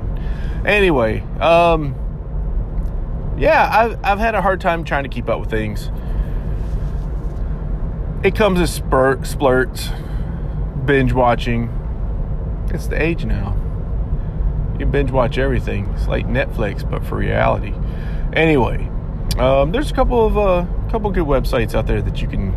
[0.64, 1.94] Anyway, um
[3.38, 5.90] yeah, I've I've had a hard time trying to keep up with things.
[8.24, 9.94] It comes as spurt splurts,
[10.86, 11.70] binge watching.
[12.72, 13.54] It's the age now.
[14.78, 15.86] You binge watch everything.
[15.94, 17.74] It's like Netflix, but for reality.
[18.32, 18.88] Anyway,
[19.38, 22.52] um, there's a couple of uh, couple good websites out there that you can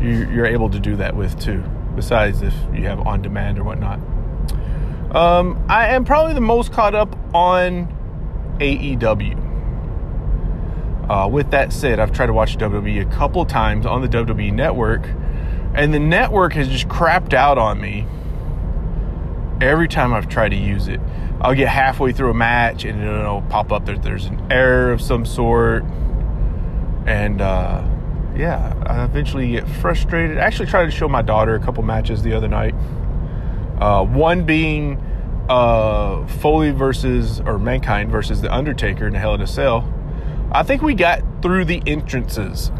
[0.00, 1.62] you, you're able to do that with too.
[1.94, 4.00] Besides if you have on demand or whatnot.
[5.14, 7.86] Um, I am probably the most caught up on
[8.58, 9.44] AEW.
[11.08, 14.52] Uh, with that said, I've tried to watch WWE a couple times on the WWE
[14.52, 15.08] network,
[15.74, 18.06] and the network has just crapped out on me
[19.60, 21.00] every time I've tried to use it.
[21.40, 25.00] I'll get halfway through a match and it'll pop up that there's an error of
[25.00, 25.84] some sort,
[27.06, 27.82] and uh,
[28.38, 30.38] yeah, I eventually get frustrated.
[30.38, 32.74] I actually tried to show my daughter a couple matches the other night.
[33.80, 34.98] Uh, one being
[35.48, 39.92] uh, Foley versus or Mankind versus the Undertaker in Hell in a Cell.
[40.52, 42.70] I think we got through the entrances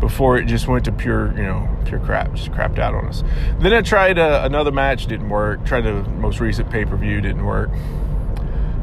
[0.00, 3.24] before it just went to pure, you know, pure crap, just crapped out on us.
[3.58, 5.64] Then I tried uh, another match, didn't work.
[5.64, 7.70] Tried the most recent pay per view, didn't work.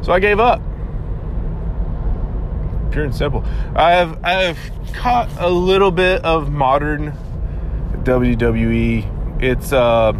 [0.02, 0.60] So I gave up.
[2.96, 3.44] Pure and simple.
[3.74, 4.58] I have I have
[4.94, 7.12] caught a little bit of modern
[8.04, 9.42] WWE.
[9.42, 10.14] It's uh,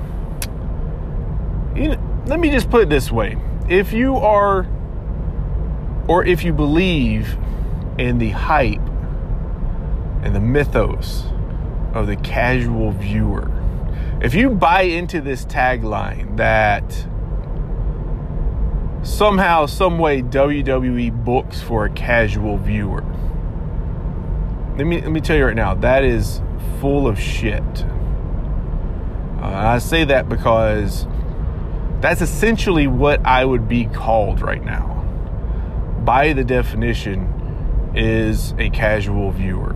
[1.75, 4.69] you know, let me just put it this way: if you are,
[6.07, 7.39] or if you believe
[7.97, 8.87] in the hype
[10.23, 11.25] and the mythos
[11.95, 13.51] of the casual viewer,
[14.21, 17.07] if you buy into this tagline that
[19.07, 23.03] somehow, some way, WWE books for a casual viewer.
[24.77, 26.43] Let me let me tell you right now, that is
[26.81, 27.63] full of shit.
[29.41, 31.07] Uh, I say that because
[32.01, 35.03] that's essentially what I would be called right now.
[36.05, 37.33] By the definition,
[37.97, 39.73] is a casual viewer.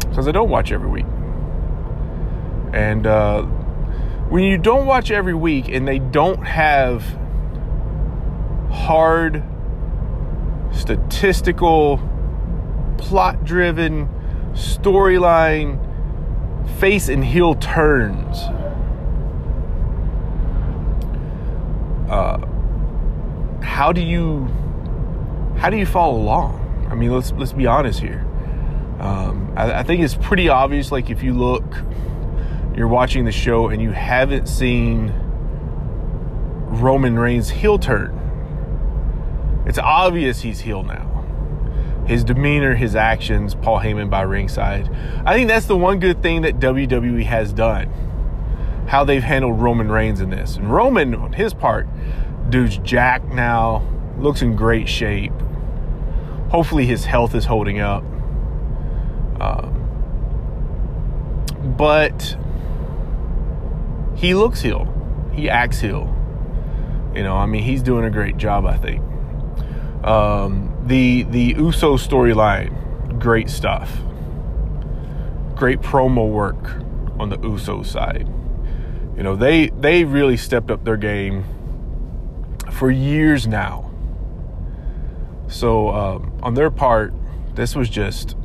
[0.00, 1.06] Because I don't watch every week.
[2.72, 3.46] And uh,
[4.28, 7.02] when you don't watch every week and they don't have
[8.70, 9.42] hard
[10.72, 12.00] statistical
[12.98, 14.08] plot driven
[14.52, 15.78] storyline
[16.78, 18.38] face and heel turns
[22.08, 22.38] uh,
[23.62, 24.46] how do you
[25.58, 26.88] how do you follow along?
[26.90, 28.24] I mean let's let's be honest here.
[29.00, 31.64] Um, I, I think it's pretty obvious like if you look
[32.76, 35.12] you're watching the show and you haven't seen
[36.68, 38.12] Roman Reigns heel turn.
[39.66, 42.04] It's obvious he's heel now.
[42.06, 44.88] His demeanor, his actions, Paul Heyman by ringside.
[45.24, 47.88] I think that's the one good thing that WWE has done.
[48.88, 50.56] How they've handled Roman Reigns in this.
[50.56, 51.88] And Roman, on his part,
[52.50, 53.82] dude's Jack now,
[54.18, 55.32] looks in great shape.
[56.50, 58.04] Hopefully his health is holding up.
[59.40, 59.72] Um,
[61.76, 62.36] but
[64.16, 64.92] he looks heel.
[65.32, 66.12] He acts heel.
[67.14, 69.02] You know, I mean, he's doing a great job, I think.
[70.04, 73.90] Um, the the Uso storyline, great stuff.
[75.54, 76.82] Great promo work
[77.18, 78.28] on the Uso side.
[79.16, 81.44] You know, they they really stepped up their game
[82.70, 83.90] for years now.
[85.48, 87.14] So um, on their part,
[87.54, 88.36] this was just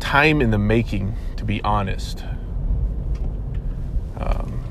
[0.00, 2.24] time in the making, to be honest.
[4.18, 4.62] Um,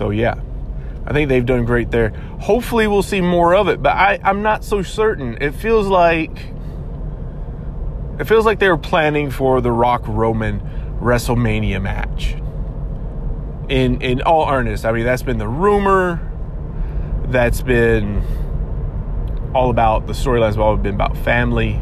[0.00, 0.40] so yeah,
[1.04, 2.08] I think they've done great there.
[2.40, 5.36] Hopefully, we'll see more of it, but I, I'm not so certain.
[5.42, 6.34] It feels like
[8.18, 10.60] it feels like they were planning for the Rock Roman
[11.02, 12.34] WrestleMania match.
[13.68, 16.18] In in all earnest, I mean that's been the rumor.
[17.26, 18.22] That's been
[19.54, 20.56] all about the storylines.
[20.56, 21.78] Have been about family.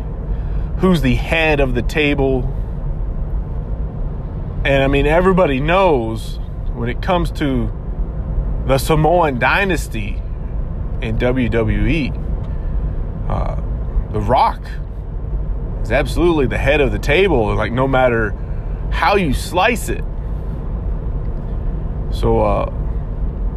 [0.79, 2.43] Who's the head of the table?
[4.65, 6.41] And I mean, everybody knows
[6.75, 7.78] when it comes to
[8.69, 10.21] the Samoan dynasty
[11.01, 12.13] in WWE,
[13.29, 13.57] uh,
[14.13, 14.63] The Rock
[15.83, 17.55] is absolutely the head of the table.
[17.55, 18.31] Like, no matter
[18.91, 20.05] how you slice it.
[22.11, 22.71] So, uh,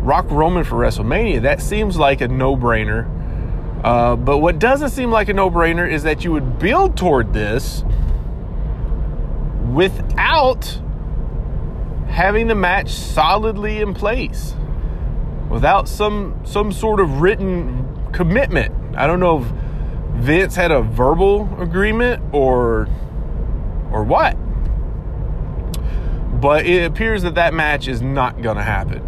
[0.01, 3.09] Rock Roman for WrestleMania, that seems like a no brainer.
[3.83, 7.33] Uh, but what doesn't seem like a no brainer is that you would build toward
[7.33, 7.83] this
[9.73, 10.79] without
[12.07, 14.53] having the match solidly in place,
[15.51, 18.73] without some some sort of written commitment.
[18.95, 19.47] I don't know if
[20.23, 22.87] Vince had a verbal agreement or
[23.91, 24.35] or what,
[26.41, 29.01] but it appears that that match is not going to happen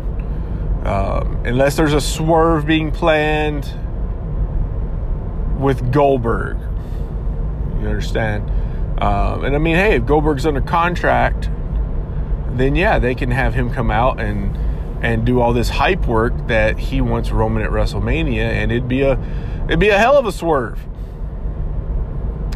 [0.85, 3.65] um, unless there's a swerve being planned
[5.57, 6.57] with Goldberg.
[7.79, 8.49] You understand?
[9.01, 11.49] Um, and I mean, hey, if Goldberg's under contract,
[12.51, 14.57] then yeah, they can have him come out and
[15.03, 19.01] and do all this hype work that he wants Roman at WrestleMania, and it'd be
[19.01, 19.19] a
[19.65, 20.79] it'd be a hell of a swerve.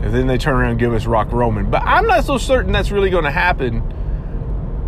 [0.01, 2.71] And then they turn around and give us Rock Roman, but I'm not so certain
[2.71, 3.83] that's really going to happen.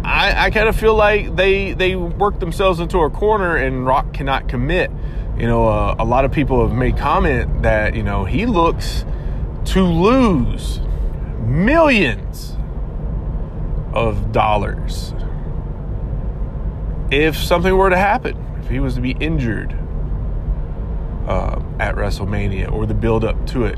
[0.06, 4.14] I, I kind of feel like they they work themselves into a corner, and Rock
[4.14, 4.90] cannot commit.
[5.38, 9.04] You know, uh, a lot of people have made comment that you know he looks
[9.66, 10.80] to lose
[11.46, 12.56] millions
[13.94, 15.14] of dollars
[17.12, 19.72] if something were to happen, if he was to be injured
[21.28, 23.78] uh, at WrestleMania or the build up to it.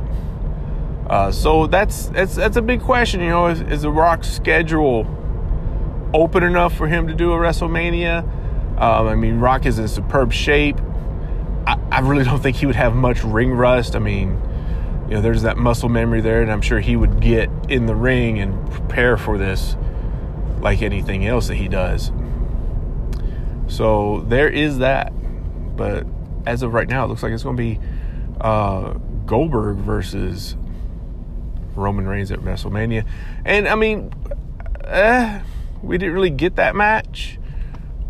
[1.08, 3.20] Uh, so that's that's that's a big question.
[3.20, 5.06] You know, is, is the Rock's schedule
[6.14, 8.24] open enough for him to do a WrestleMania?
[8.80, 10.80] Um, I mean, Rock is in superb shape.
[11.68, 13.96] I, I really don't think he would have much ring rust.
[13.96, 14.42] I mean,
[15.08, 17.96] you know, there's that muscle memory there, and I'm sure he would get in the
[17.96, 19.76] ring and prepare for this
[20.62, 22.12] like anything else that he does.
[23.72, 25.14] So there is that.
[25.78, 26.06] But
[26.46, 27.80] as of right now, it looks like it's going to be
[28.42, 28.94] uh,
[29.26, 30.58] Goldberg versus
[31.74, 33.08] Roman Reigns at WrestleMania.
[33.46, 34.14] And I mean,
[34.84, 35.42] eh,
[35.82, 37.40] we didn't really get that match.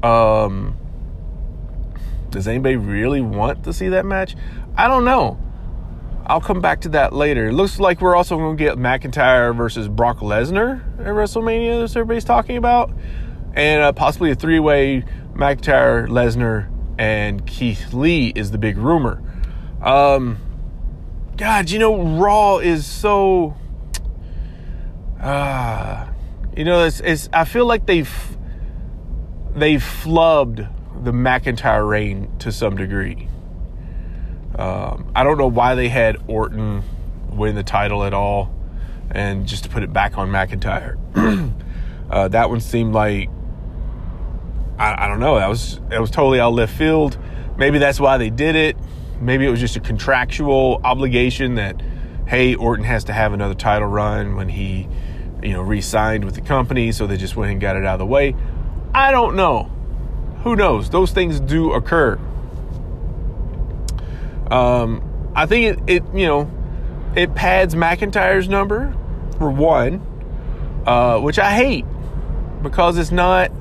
[0.01, 0.77] Um,
[2.31, 4.35] does anybody really want to see that match?
[4.75, 5.39] I don't know.
[6.25, 7.49] I'll come back to that later.
[7.49, 11.95] It looks like we're also going to get McIntyre versus Brock Lesnar at WrestleMania, as
[11.95, 12.91] everybody's talking about,
[13.53, 15.03] and uh, possibly a three-way
[15.33, 19.21] McIntyre, Lesnar, and Keith Lee is the big rumor.
[19.81, 20.37] Um,
[21.37, 23.55] God, you know, Raw is so.
[25.19, 26.07] Uh,
[26.55, 28.37] you know, it's, it's I feel like they've
[29.55, 30.69] they've flubbed
[31.03, 33.27] the McIntyre reign to some degree.
[34.57, 36.83] Um, I don't know why they had Orton
[37.29, 38.53] win the title at all,
[39.09, 40.97] and just to put it back on McIntyre.
[42.09, 43.29] uh, that one seemed like
[44.81, 45.37] I, I don't know.
[45.37, 47.17] That was that was totally out left field.
[47.57, 48.75] Maybe that's why they did it.
[49.19, 51.79] Maybe it was just a contractual obligation that
[52.25, 54.87] hey, Orton has to have another title run when he,
[55.43, 57.99] you know, re-signed with the company, so they just went and got it out of
[57.99, 58.33] the way.
[58.93, 59.63] I don't know.
[60.43, 60.89] Who knows?
[60.89, 62.17] Those things do occur.
[64.49, 66.49] Um, I think it, it, you know,
[67.15, 68.95] it pads McIntyre's number
[69.37, 70.01] for one,
[70.85, 71.85] uh, which I hate
[72.61, 73.51] because it's not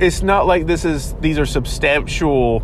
[0.00, 2.62] it's not like this is these are substantial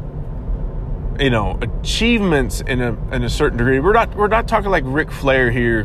[1.18, 3.80] you know achievements in a in a certain degree.
[3.80, 5.84] We're not we're not talking like Ric Flair here,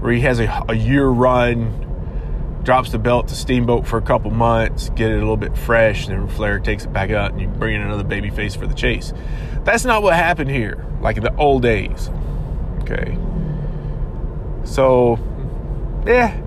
[0.00, 4.30] where he has a, a year run, drops the belt to Steamboat for a couple
[4.30, 7.40] months, get it a little bit fresh, and then Flair takes it back out and
[7.40, 9.12] you bring in another baby face for the chase.
[9.64, 12.10] That's not what happened here, like in the old days.
[12.82, 13.18] Okay.
[14.64, 15.18] So,
[16.06, 16.40] yeah.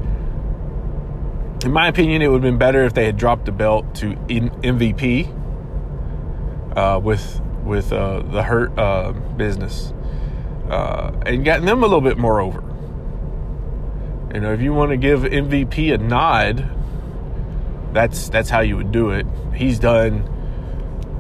[1.64, 4.16] In my opinion, it would have been better if they had dropped the belt to
[4.16, 5.28] MVP
[6.76, 9.94] uh, with with uh, the Hurt uh, business
[10.70, 12.64] uh, and gotten them a little bit more over.
[14.34, 16.68] You know, if you want to give MVP a nod,
[17.94, 19.28] that's that's how you would do it.
[19.54, 20.28] He's done.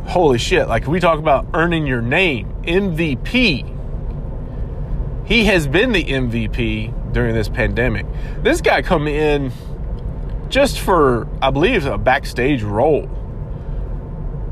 [0.07, 0.67] Holy shit!
[0.67, 3.67] Like we talk about earning your name, MVP.
[5.27, 8.07] He has been the MVP during this pandemic.
[8.41, 9.51] This guy come in
[10.51, 13.09] just for, I believe, a backstage role.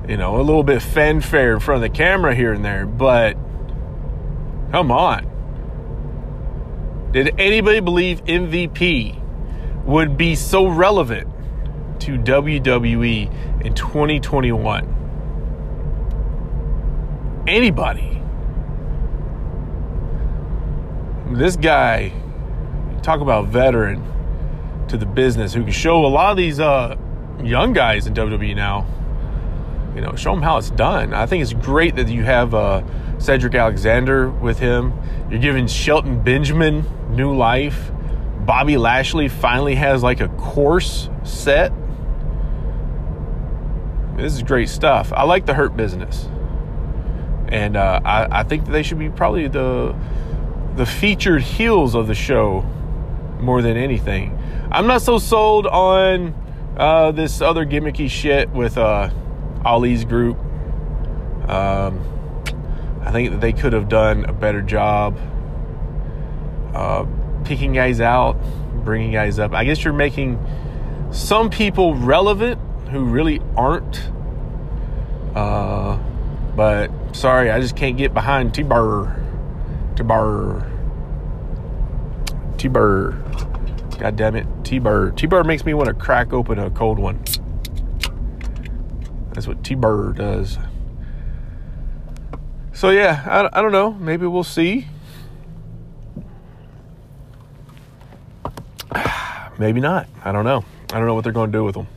[0.07, 3.33] You know, a little bit fanfare in front of the camera here and there, but
[4.71, 5.27] come on.
[7.11, 11.27] Did anybody believe MVP would be so relevant
[12.01, 14.95] to WWE in 2021?
[17.47, 18.21] Anybody?
[21.31, 22.13] This guy,
[23.03, 24.03] talk about veteran
[24.89, 26.95] to the business who can show a lot of these uh,
[27.43, 28.85] young guys in WWE now.
[29.95, 31.13] You know, show them how it's done.
[31.13, 32.83] I think it's great that you have uh,
[33.19, 34.93] Cedric Alexander with him.
[35.29, 37.91] You're giving Shelton Benjamin new life.
[38.45, 41.71] Bobby Lashley finally has like a course set.
[44.15, 45.13] This is great stuff.
[45.13, 46.27] I like the Hurt business,
[47.47, 49.95] and uh, I, I think they should be probably the
[50.75, 52.61] the featured heels of the show
[53.39, 54.38] more than anything.
[54.72, 56.36] I'm not so sold on
[56.78, 59.09] uh, this other gimmicky shit with uh,
[59.65, 60.38] Ali's group.
[61.49, 62.05] Um,
[63.01, 65.17] I think that they could have done a better job
[66.76, 67.05] uh,
[67.45, 68.38] picking guys out,
[68.86, 69.53] bringing guys up.
[69.53, 70.39] I guess you're making
[71.11, 74.11] some people relevant who really aren't.
[75.34, 75.97] Uh,
[76.55, 79.15] but sorry, I just can't get behind T Burr.
[79.95, 80.63] T Burr.
[82.57, 83.11] T Burr.
[83.97, 84.59] God damn it.
[84.70, 85.17] T Bird.
[85.17, 87.20] T Bird makes me want to crack open a cold one.
[89.34, 90.59] That's what T Bird does.
[92.72, 93.93] So, yeah, I, I don't know.
[93.93, 94.86] Maybe we'll see.
[99.57, 100.07] Maybe not.
[100.24, 100.63] I don't know.
[100.93, 101.88] I don't know what they're going to do with them.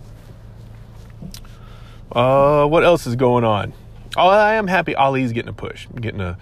[2.10, 3.74] Uh, what else is going on?
[4.16, 6.38] Oh, I am happy Ali's getting a push, getting a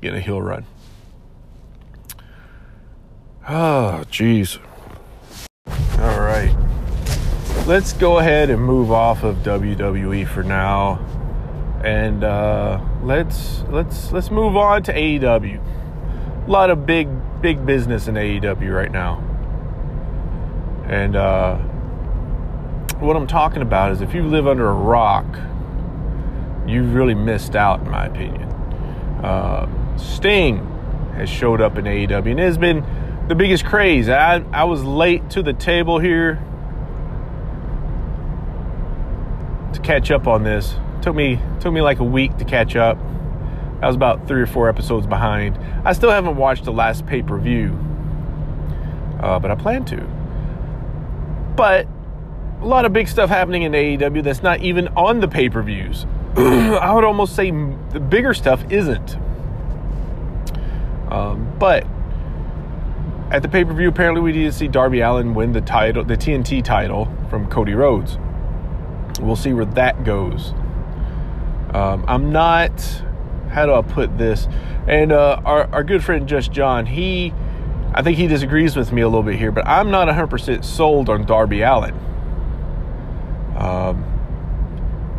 [0.00, 0.64] getting a heel run.
[3.48, 4.60] Oh, jeez.
[6.02, 6.52] All right.
[7.64, 10.98] Let's go ahead and move off of WWE for now.
[11.84, 16.44] And uh, let's let's let's move on to AEW.
[16.44, 17.08] A lot of big
[17.40, 19.18] big business in AEW right now.
[20.88, 21.58] And uh,
[22.98, 25.24] what I'm talking about is if you live under a rock,
[26.66, 28.48] you've really missed out, in my opinion.
[29.22, 30.66] Uh, Sting
[31.14, 32.84] has showed up in AEW and has been
[33.32, 34.10] the biggest craze.
[34.10, 36.34] I, I was late to the table here
[39.72, 40.74] to catch up on this.
[41.00, 42.98] Took me took me like a week to catch up.
[43.80, 45.56] I was about three or four episodes behind.
[45.82, 47.72] I still haven't watched the last pay per view,
[49.20, 50.02] uh, but I plan to.
[51.56, 51.88] But
[52.60, 55.62] a lot of big stuff happening in AEW that's not even on the pay per
[55.62, 56.04] views.
[56.36, 59.16] I would almost say the bigger stuff isn't.
[61.10, 61.86] Um, but
[63.32, 66.04] at the pay per view, apparently we need to see Darby Allin win the title,
[66.04, 68.18] the TNT title from Cody Rhodes.
[69.20, 70.52] We'll see where that goes.
[71.72, 72.80] Um, I'm not.
[73.50, 74.46] How do I put this?
[74.86, 77.32] And uh, our our good friend Just John, he,
[77.94, 81.08] I think he disagrees with me a little bit here, but I'm not 100% sold
[81.08, 81.94] on Darby Allin.
[83.56, 84.04] Um,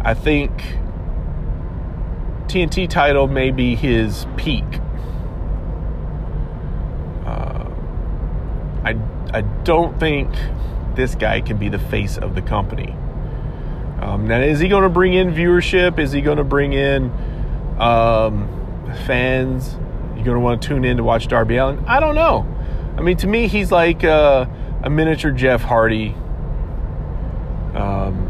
[0.03, 0.51] I think
[2.47, 4.65] TNT title may be his peak.
[7.25, 7.69] Uh,
[9.33, 10.29] I, don't think
[10.95, 12.91] this guy can be the face of the company.
[14.01, 15.97] Um, now, is he going to bring in viewership?
[15.99, 17.11] Is he going to bring in
[17.79, 18.47] um,
[19.05, 19.75] fans?
[20.15, 21.83] You're going to want to tune in to watch Darby Allin?
[21.87, 22.45] I don't know.
[22.97, 24.45] I mean, to me, he's like uh,
[24.83, 26.15] a miniature Jeff Hardy.
[27.73, 28.29] Um,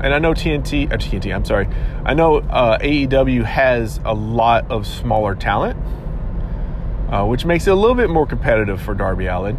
[0.00, 1.68] and I know TNT, uh, TNT, I'm sorry.
[2.04, 5.78] I know uh, AEW has a lot of smaller talent,
[7.10, 9.56] uh, which makes it a little bit more competitive for Darby Allin.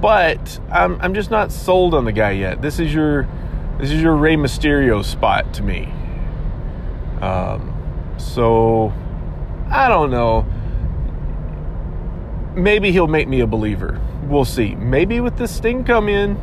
[0.00, 2.60] But I'm I'm just not sold on the guy yet.
[2.60, 3.28] This is your
[3.78, 5.92] this is your Rey Mysterio spot to me.
[7.20, 8.92] Um, so
[9.70, 10.46] I don't know.
[12.54, 14.00] Maybe he'll make me a believer.
[14.24, 14.74] We'll see.
[14.74, 16.38] Maybe with this Sting come in,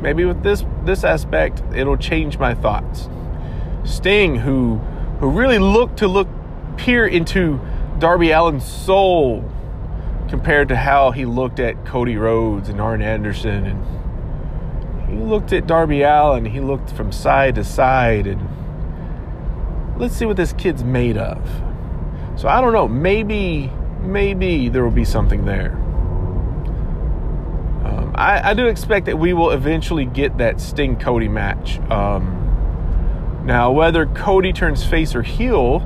[0.00, 3.08] maybe with this this aspect, it'll change my thoughts.
[3.84, 4.76] Sting, who
[5.20, 6.28] who really looked to look
[6.76, 7.60] peer into
[7.98, 9.44] Darby Allin's soul
[10.30, 15.66] compared to how he looked at Cody Rhodes and Arn Anderson and he looked at
[15.66, 18.40] Darby Allin, he looked from side to side and
[19.98, 21.44] let's see what this kid's made of.
[22.36, 25.72] So I don't know, maybe maybe there will be something there.
[27.84, 31.80] Um, I, I, do expect that we will eventually get that Sting Cody match.
[31.90, 35.80] Um, now, whether Cody turns face or heel,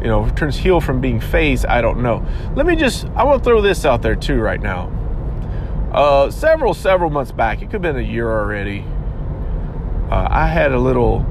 [0.00, 2.24] you know, turns heel from being face, I don't know.
[2.54, 4.92] Let me just, I want to throw this out there too right now.
[5.92, 8.84] Uh, several, several months back, it could have been a year already,
[10.10, 11.24] uh, I had a little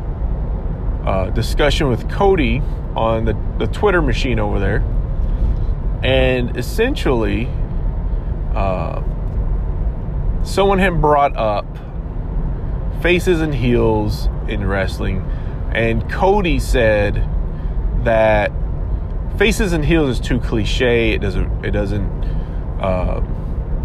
[1.06, 2.62] uh, discussion with Cody
[2.96, 4.84] on the, the Twitter machine over there.
[6.04, 7.48] And essentially,
[8.54, 9.02] uh,
[10.44, 11.66] someone had brought up
[13.02, 15.22] faces and heels in wrestling,
[15.74, 17.28] and Cody said
[18.06, 18.52] that
[19.38, 21.12] faces and heels is too cliche.
[21.12, 21.66] It doesn't.
[21.66, 22.10] It doesn't.
[22.82, 23.22] Uh,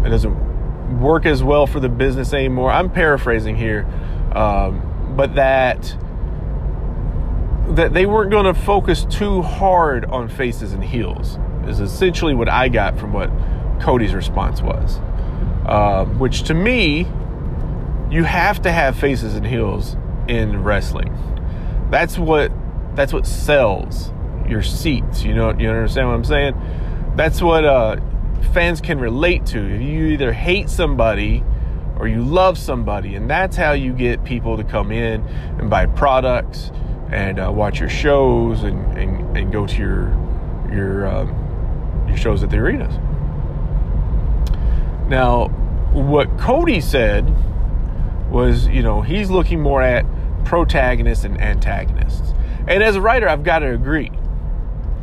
[0.05, 2.71] it doesn't work as well for the business anymore.
[2.71, 3.85] I'm paraphrasing here,
[4.33, 5.97] um, but that
[7.75, 12.49] that they weren't going to focus too hard on faces and heels is essentially what
[12.49, 13.29] I got from what
[13.79, 14.99] Cody's response was.
[15.65, 17.07] Um, which to me,
[18.09, 19.95] you have to have faces and heels
[20.27, 21.15] in wrestling.
[21.89, 22.51] That's what
[22.95, 24.11] that's what sells
[24.47, 25.23] your seats.
[25.23, 27.13] You know, you understand what I'm saying?
[27.15, 27.97] That's what uh,
[28.53, 29.59] fans can relate to.
[29.59, 31.43] If you either hate somebody
[31.97, 35.21] or you love somebody, and that's how you get people to come in
[35.59, 36.71] and buy products
[37.11, 40.17] and uh, watch your shows and, and, and go to your
[40.71, 42.95] your um, your shows at the arenas.
[45.09, 45.49] Now,
[45.91, 47.29] what Cody said
[48.31, 50.05] was, you know, he's looking more at
[50.45, 52.30] protagonists and antagonists.
[52.67, 54.11] And as a writer, I've got to agree.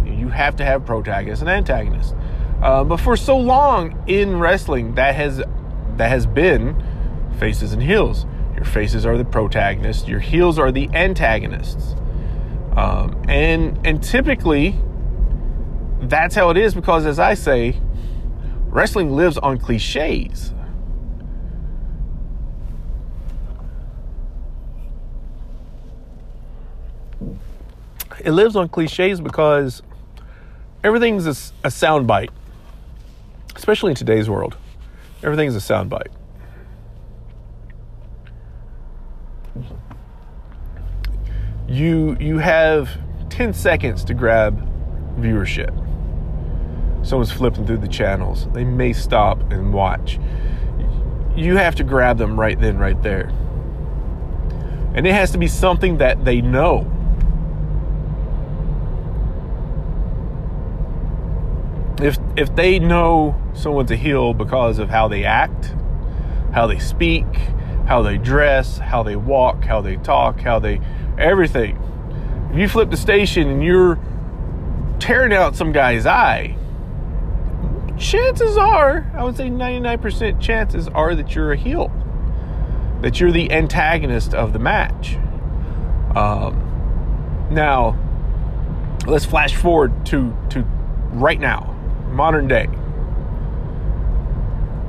[0.05, 2.15] You have to have protagonists and antagonists.
[2.63, 5.39] Uh, but for so long in wrestling, that has
[5.97, 6.83] that has been
[7.39, 8.27] faces and heels.
[8.55, 10.09] Your faces are the protagonists.
[10.09, 11.95] Your heels are the antagonists.
[12.77, 14.77] Um, and and typically,
[16.01, 17.81] that's how it is because, as I say,
[18.67, 20.53] wrestling lives on cliches.
[28.25, 29.83] It lives on cliches because
[30.83, 31.31] everything's a,
[31.65, 32.31] a soundbite,
[33.55, 34.57] especially in today's world.
[35.23, 36.09] Everything's a soundbite.
[41.69, 42.89] You you have
[43.31, 44.59] 10 seconds to grab
[45.19, 45.75] viewership.
[47.07, 48.49] Someone's flipping through the channels.
[48.53, 50.19] They may stop and watch.
[51.37, 53.29] You have to grab them right then, right there.
[54.95, 56.91] And it has to be something that they know
[62.01, 65.75] if if they know someone's a heel because of how they act,
[66.53, 67.27] how they speak,
[67.87, 70.81] how they dress, how they walk, how they talk, how they
[71.19, 71.77] everything.
[72.53, 73.99] If you flip the station and you're
[75.01, 76.57] tearing out some guy's eye,
[77.99, 81.93] chances are, I would say 99% chances are that you're a heel.
[83.03, 85.17] That you're the antagonist of the match.
[86.17, 87.97] Um, now,
[89.07, 90.63] let's flash forward to to
[91.13, 91.78] right now
[92.11, 92.69] modern day.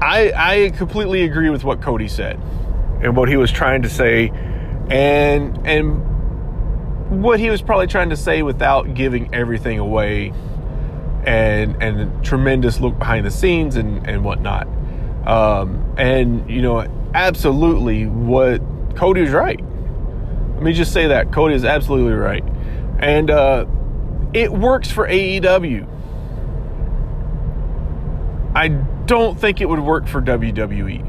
[0.01, 2.39] I I completely agree with what Cody said
[3.01, 4.29] and what he was trying to say
[4.89, 10.33] and and what he was probably trying to say without giving everything away
[11.25, 14.67] and and tremendous look behind the scenes and and whatnot.
[15.27, 18.61] Um, and you know, absolutely what
[18.95, 19.59] Cody was right.
[20.53, 22.43] Let me just say that Cody is absolutely right,
[22.99, 23.65] and uh,
[24.33, 25.87] it works for AEW.
[28.60, 30.99] I don't think it would work for WWE.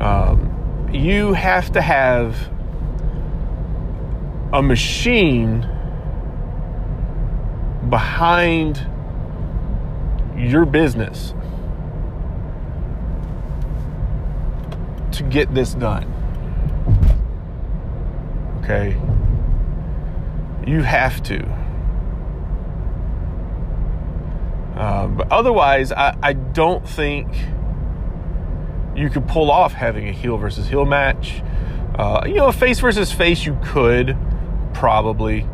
[0.00, 2.48] Um, you have to have
[4.54, 5.60] a machine
[7.90, 8.78] behind
[10.38, 11.34] your business
[15.12, 16.10] to get this done.
[18.62, 18.96] Okay?
[20.66, 21.61] You have to.
[24.82, 27.28] Uh, but otherwise, I, I don't think
[28.96, 31.40] you could pull off having a heel versus heel match.
[31.94, 34.16] Uh, you know, a face versus face, you could
[34.74, 35.46] probably.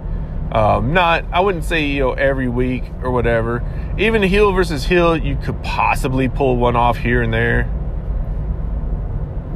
[0.50, 3.62] Um, not, I wouldn't say, you know, every week or whatever.
[3.98, 7.64] Even heel versus heel, you could possibly pull one off here and there.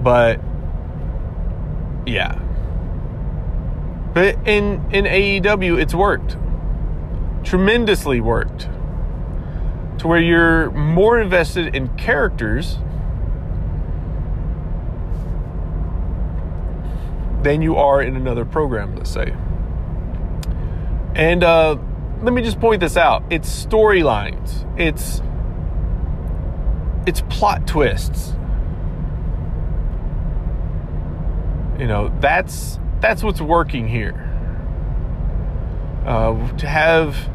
[0.03, 0.39] But,
[2.05, 2.39] yeah.
[4.13, 6.37] But in, in AEW, it's worked.
[7.43, 8.69] Tremendously worked.
[10.03, 12.77] To where you're more invested in characters
[17.45, 19.33] than you are in another program, let's say.
[21.15, 21.77] And uh,
[22.21, 25.23] let me just point this out: it's storylines, it's
[27.07, 28.33] it's plot twists.
[31.79, 34.15] You know, that's that's what's working here.
[36.05, 37.32] Uh, to have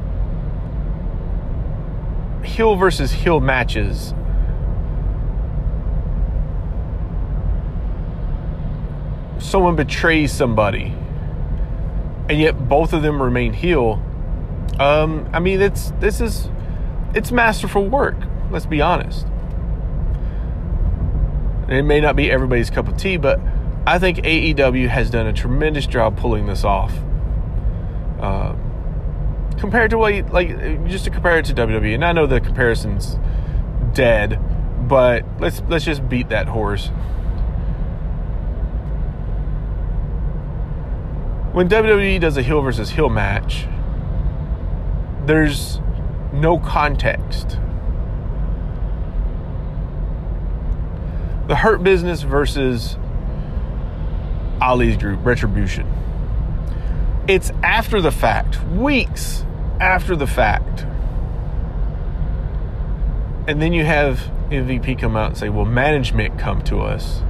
[2.47, 4.13] heel versus heel matches.
[9.39, 10.93] Someone betrays somebody
[12.29, 14.01] and yet both of them remain heel.
[14.79, 16.49] Um, i mean it's this is
[17.15, 18.17] it's masterful work
[18.51, 19.25] let's be honest.
[21.69, 23.39] It may not be everybody's cup of tea but
[23.85, 26.93] i think aew has done a tremendous job pulling this off.
[28.19, 28.55] Uh,
[29.59, 30.49] compared to what you, like
[30.87, 33.17] just to compare it to wwe and i know the comparison's
[33.93, 34.39] dead
[34.87, 36.91] but let's let's just beat that horse
[41.57, 43.65] when WWE does a heel versus heel match,
[45.25, 45.81] there's
[46.31, 47.57] no context.
[51.47, 52.95] The Hurt Business versus
[54.61, 55.91] Ali's group, Retribution.
[57.27, 59.45] It's after the fact, weeks
[59.81, 60.85] after the fact.
[63.47, 67.21] And then you have MVP come out and say, well, management come to us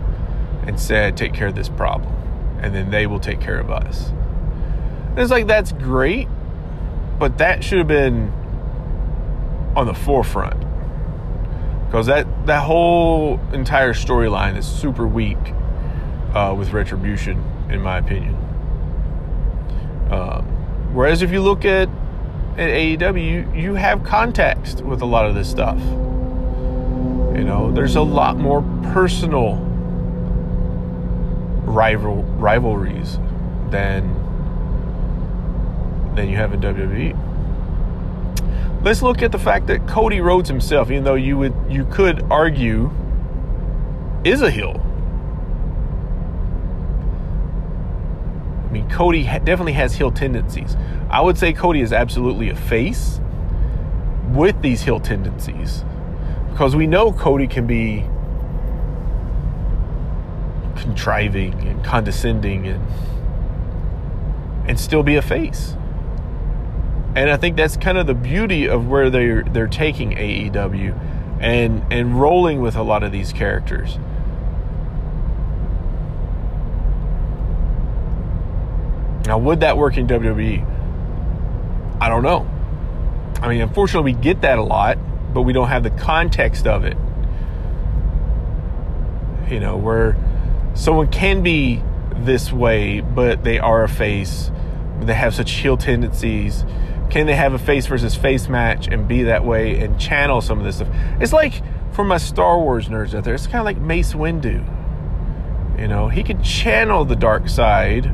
[0.67, 2.13] and said, take care of this problem.
[2.61, 4.09] And then they will take care of us.
[4.09, 6.27] And it's like, that's great,
[7.17, 8.31] but that should have been
[9.75, 10.59] on the forefront.
[11.87, 15.37] Because that, that whole entire storyline is super weak
[16.35, 18.46] uh, with Retribution, in my opinion.
[20.11, 20.45] Um,
[20.93, 21.89] whereas if you look at,
[22.57, 25.79] at AEW, you, you have context with a lot of this stuff.
[25.79, 28.61] You know, there's a lot more
[28.93, 29.57] personal
[31.65, 33.19] rival rivalries
[33.69, 34.15] than
[36.15, 37.25] than you have in WWE.
[38.83, 42.23] Let's look at the fact that Cody Rhodes himself, even though you would you could
[42.31, 42.89] argue
[44.23, 44.83] is a heel.
[48.67, 50.75] I mean, Cody definitely has heel tendencies.
[51.09, 53.21] I would say Cody is absolutely a face
[54.33, 55.85] with these heel tendencies
[56.51, 58.05] because we know Cody can be
[60.81, 62.85] contriving and condescending and
[64.67, 65.75] and still be a face.
[67.15, 71.85] And I think that's kind of the beauty of where they're they're taking AEW and
[71.91, 73.97] and rolling with a lot of these characters.
[79.27, 80.65] Now, would that work in WWE?
[81.99, 82.49] I don't know.
[83.41, 84.97] I mean, unfortunately, we get that a lot,
[85.33, 86.97] but we don't have the context of it.
[89.51, 90.15] You know, where
[90.75, 91.83] someone can be
[92.15, 94.49] this way, but they are a face,
[95.01, 96.65] they have such heel tendencies.
[97.09, 100.59] Can they have a face versus face match and be that way and channel some
[100.59, 100.89] of this stuff?
[101.19, 101.61] It's like
[101.93, 104.65] for my Star Wars nerds out there, it's kind of like Mace Windu.
[105.79, 108.13] You know, he could channel the dark side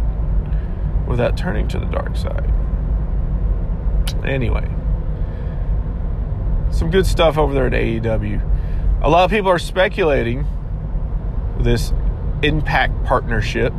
[1.13, 2.51] without turning to the dark side.
[4.25, 4.67] Anyway,
[6.71, 9.01] some good stuff over there at AEW.
[9.03, 10.47] A lot of people are speculating
[11.59, 11.93] this
[12.41, 13.71] impact partnership,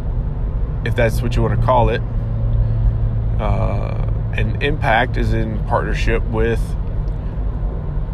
[0.84, 2.00] if that's what you want to call it.
[3.40, 6.60] Uh, and Impact is in partnership with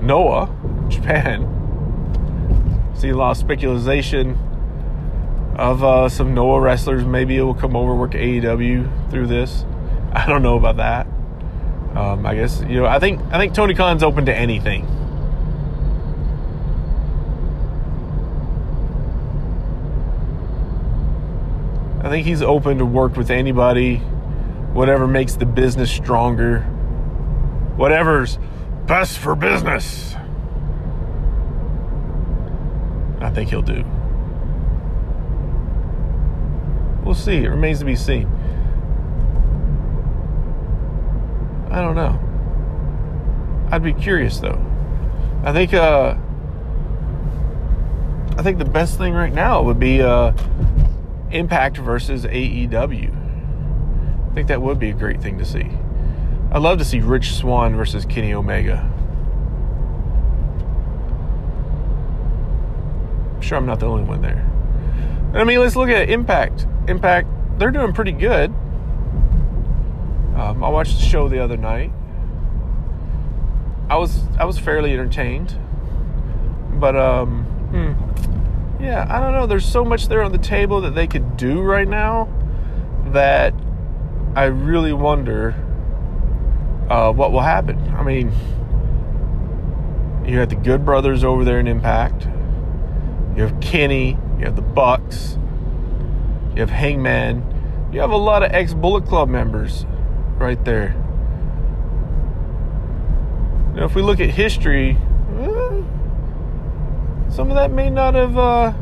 [0.00, 0.48] Noah,
[0.88, 1.46] Japan.
[2.96, 4.38] See a lot of speculation
[5.60, 7.04] of uh, some Noah wrestlers.
[7.04, 9.66] Maybe it will come over work AEW through this.
[10.12, 11.06] I don't know about that.
[11.94, 12.86] Um, I guess you know.
[12.86, 14.86] I think I think Tony Khan's open to anything.
[22.02, 23.96] I think he's open to work with anybody,
[24.72, 26.60] whatever makes the business stronger,
[27.76, 28.38] whatever's
[28.86, 30.14] best for business.
[33.20, 33.84] I think he'll do.
[37.10, 37.38] We'll see.
[37.38, 38.28] It remains to be seen.
[41.68, 42.20] I don't know.
[43.72, 44.64] I'd be curious though.
[45.42, 46.14] I think uh
[48.38, 50.32] I think the best thing right now would be uh,
[51.32, 53.10] Impact versus AEW.
[54.30, 55.68] I think that would be a great thing to see.
[56.52, 58.88] I'd love to see Rich Swann versus Kenny Omega.
[63.34, 64.48] I'm sure I'm not the only one there.
[65.32, 66.66] I mean, let's look at Impact.
[66.88, 67.28] Impact,
[67.58, 68.50] they're doing pretty good.
[70.36, 71.92] Um, I watched the show the other night.
[73.88, 75.56] I was I was fairly entertained,
[76.80, 79.46] but um, hmm, yeah, I don't know.
[79.46, 82.28] There's so much there on the table that they could do right now
[83.06, 83.52] that
[84.34, 85.54] I really wonder
[86.88, 87.78] uh, what will happen.
[87.94, 88.32] I mean,
[90.26, 92.24] you have the Good Brothers over there in Impact.
[93.36, 94.16] You have Kenny.
[94.40, 95.36] You have the Bucks.
[96.54, 97.90] You have Hangman.
[97.92, 99.84] You have a lot of ex Bullet Club members
[100.38, 100.94] right there.
[103.74, 104.96] Now, if we look at history,
[105.38, 105.82] eh,
[107.28, 108.72] some of that may not have uh,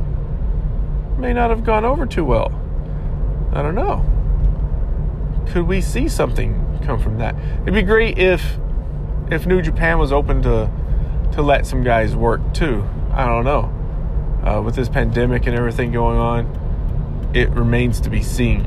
[1.19, 2.53] may not have gone over too well.
[3.53, 4.05] I don't know.
[5.49, 7.35] Could we see something come from that?
[7.63, 8.59] It'd be great if
[9.29, 10.71] if New Japan was open to
[11.33, 12.89] to let some guys work too.
[13.11, 13.75] I don't know.
[14.49, 18.65] Uh, with this pandemic and everything going on, it remains to be seen.